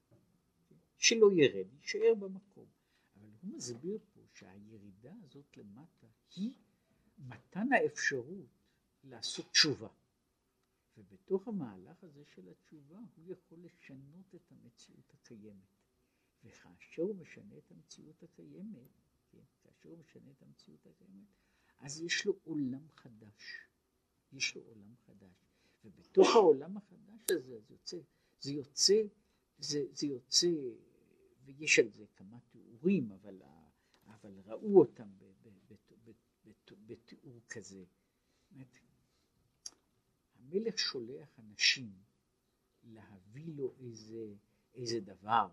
[0.70, 0.76] כן?
[0.98, 2.66] שלא ירד, יישאר במקום.
[3.16, 6.54] אבל הוא מסביר פה שהירידה הזאת למטה היא
[7.18, 8.50] מתן האפשרות
[9.04, 9.90] לעשות תשובה.
[10.98, 15.82] ובתוך המהלך הזה של התשובה הוא יכול לשנות את המציאות הקיימת.
[16.44, 18.92] וכאשר הוא משנה את המציאות הקיימת,
[19.82, 21.28] כן, כאשר הוא משנה את המציאות הקיימת,
[21.80, 23.68] אז יש לו עולם חדש.
[24.32, 25.46] יש לו עולם חדש.
[25.84, 27.98] ובתוך העולם החדש הזה זה יוצא,
[28.40, 29.02] זה יוצא,
[29.58, 30.48] זה, זה יוצא,
[31.44, 33.42] ויש על זה כמה תיאורים, אבל,
[34.06, 35.10] אבל ראו אותם
[36.86, 37.84] בתיאור כזה.
[40.36, 41.94] המלך שולח אנשים
[42.84, 44.36] להביא לו איזה,
[44.74, 45.50] איזה דבר,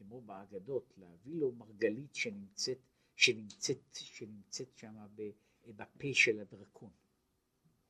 [0.00, 2.78] כמו באגדות, להביא לו מרגלית שנמצאת,
[3.16, 4.96] שנמצאת, שנמצאת שם
[5.66, 6.90] בפה של הדרקון.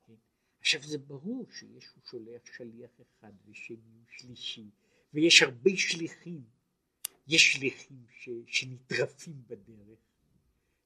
[0.06, 0.14] כן?
[0.60, 4.70] עכשיו זה ברור שיש, הוא שולח שליח אחד ושני ושלישי,
[5.14, 6.44] ויש הרבה שליחים.
[7.28, 9.98] יש שליחים ש, שנטרפים בדרך,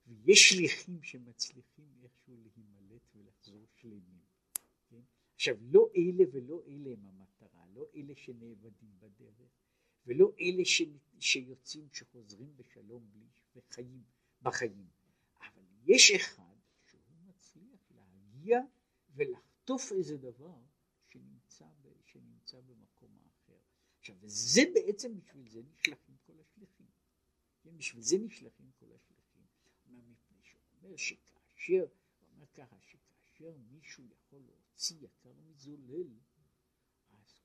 [0.07, 4.25] ויש שליחים שמצליחים איכשהו להימלט ולחזור שלמים.
[5.35, 9.64] עכשיו לא אלה ולא אלה הם המטרה, לא אלה שנאבדים בדרך
[10.07, 10.83] ולא אלה ש...
[11.21, 13.27] שיוצאים שחוזרים בשלום בלי
[13.57, 14.03] וחיים
[14.43, 14.89] בחיים,
[15.41, 18.61] אבל יש אחד שהוא מצליח להגיע
[19.15, 20.59] ולחטוף איזה דבר
[21.09, 21.89] שנמצא, ב...
[22.05, 23.59] שנמצא במקום האחר.
[23.99, 26.87] עכשיו וזה בעצם בשביל זה נשלחים כל השליחים,
[27.63, 27.77] כן?
[27.77, 29.47] בשביל זה נשלחים כל השליחים,
[29.87, 31.87] מפני שהוא אומר שכאשר,
[32.21, 36.09] הוא אומר ככה, שכאשר מישהו יכול להוציא יקר מזולל,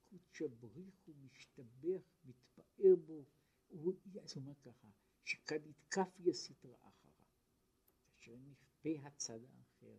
[0.10, 3.24] קודשא בריך הוא משתבח, מתפאר בו,
[3.68, 3.94] הוא,
[4.36, 4.88] אומר ככה,
[5.24, 7.26] שכד יתקפיה סטרא אחרא,
[8.06, 9.98] כאשר נכפה הצד האחר,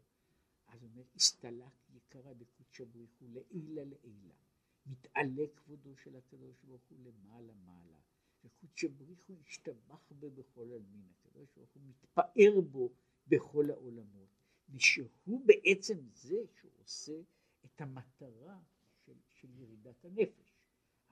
[0.67, 4.35] אז אומר, הסתלק יקרא דקודשא בריך הוא לעילה לעילה,
[4.87, 7.99] מתעלה כבודו של הקדוש ברוך הוא למעלה מעלה,
[8.45, 12.93] וקודשא בריך הוא השתבח בה בכל עלמין, הקדוש ברוך הוא מתפאר בו
[13.27, 14.29] בכל העולמות,
[14.71, 17.21] ושהוא בעצם זה שהוא עושה
[17.65, 18.61] את המטרה
[19.11, 20.61] של, של ירידת הנפש.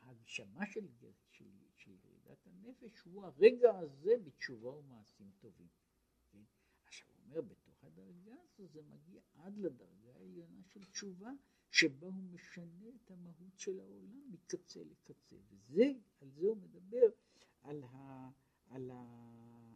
[0.03, 0.87] ההגשמה של,
[1.31, 5.69] של, של ירידת הנפש הוא הרגע הזה בתשובה ומעשים טובים.
[6.33, 6.43] כן?
[6.87, 11.31] עכשיו הוא אומר, בתוך הדרגה הזו זה מגיע עד לדרגה העליונה של תשובה,
[11.71, 15.37] שבה הוא משנה את המהות של העולם מקצה לקצה.
[15.49, 17.07] וזה, על זה הוא מדבר,
[17.61, 18.31] על, ה,
[18.67, 19.05] על, ה,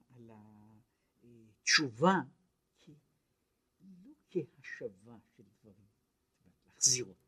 [0.09, 2.23] על התשובה, אה,
[2.81, 2.95] כי,
[4.05, 5.87] לא כהשבה של דברים,
[6.67, 7.22] להחזיר אותם,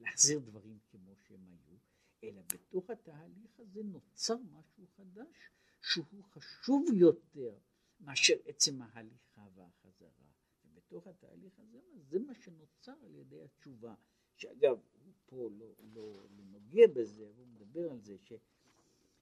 [0.00, 1.76] להחזיר דברים כמו שהם היו,
[2.24, 5.50] אלא בתוך התהליך הזה נוצר משהו חדש
[5.82, 7.58] שהוא חשוב יותר
[8.00, 10.30] מאשר עצם ההליכה והחזרה.
[10.64, 13.94] ובתוך התהליך הזה, זה מה שנוצר על ידי התשובה,
[14.36, 18.32] שאגב, הוא פה לא, לא, לא נוגע בזה, אבל הוא מדבר על זה ש,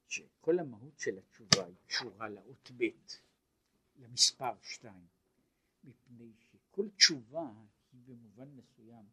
[0.08, 2.84] שכל המהות של התשובה היא קשורה לאות ב',
[3.96, 5.06] למספר שתיים,
[5.84, 7.52] מפני שכל תשובה
[7.92, 9.04] היא במובן מסוים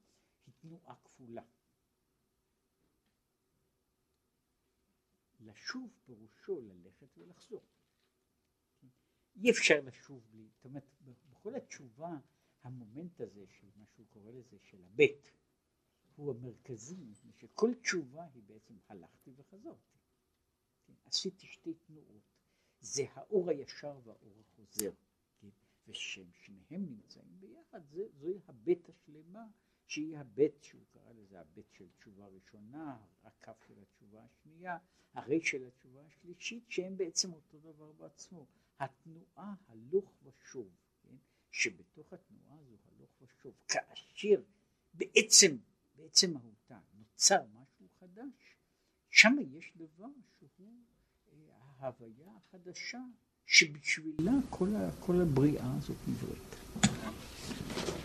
[0.67, 1.43] תנועה כפולה.
[5.39, 7.63] לשוב פירושו ללכת ולחזור.
[9.35, 10.83] אי אפשר לשוב בלי, זאת אומרת,
[11.29, 12.17] בכל התשובה
[12.61, 15.31] המומנט הזה של מה שהוא קורא לזה של הבית
[16.15, 19.97] הוא המרכזי, מפני שכל תשובה היא בעצם הלכתי וחזרתי.
[20.85, 20.93] כן?
[21.05, 22.23] עשיתי שתי תנועות,
[22.79, 24.91] זה האור הישר והאור החוזר,
[25.39, 25.49] כן?
[25.87, 29.47] וששניהם נמצאים ביחד, זה, זוהי הבית השלמה
[29.87, 34.77] שהיא הבית שהוא קרא לזה הבית של תשובה ראשונה, הכף של התשובה השנייה,
[35.13, 38.45] הרי של התשובה השלישית, שהם בעצם אותו דבר בעצמו.
[38.79, 40.67] התנועה הלוך ושוב,
[41.03, 41.15] כן?
[41.51, 44.41] שבתוך התנועה הזו הלוך ושוב, כאשר
[44.93, 45.57] בעצם,
[45.95, 48.57] בעצם מהותה נוצר משהו חדש,
[49.09, 50.09] שם יש דבר
[50.39, 50.67] שהוא
[51.33, 51.37] אה,
[51.79, 53.01] ההוויה החדשה
[53.45, 54.69] שבשבילה כל,
[54.99, 56.55] כל הבריאה הזאת נבראת.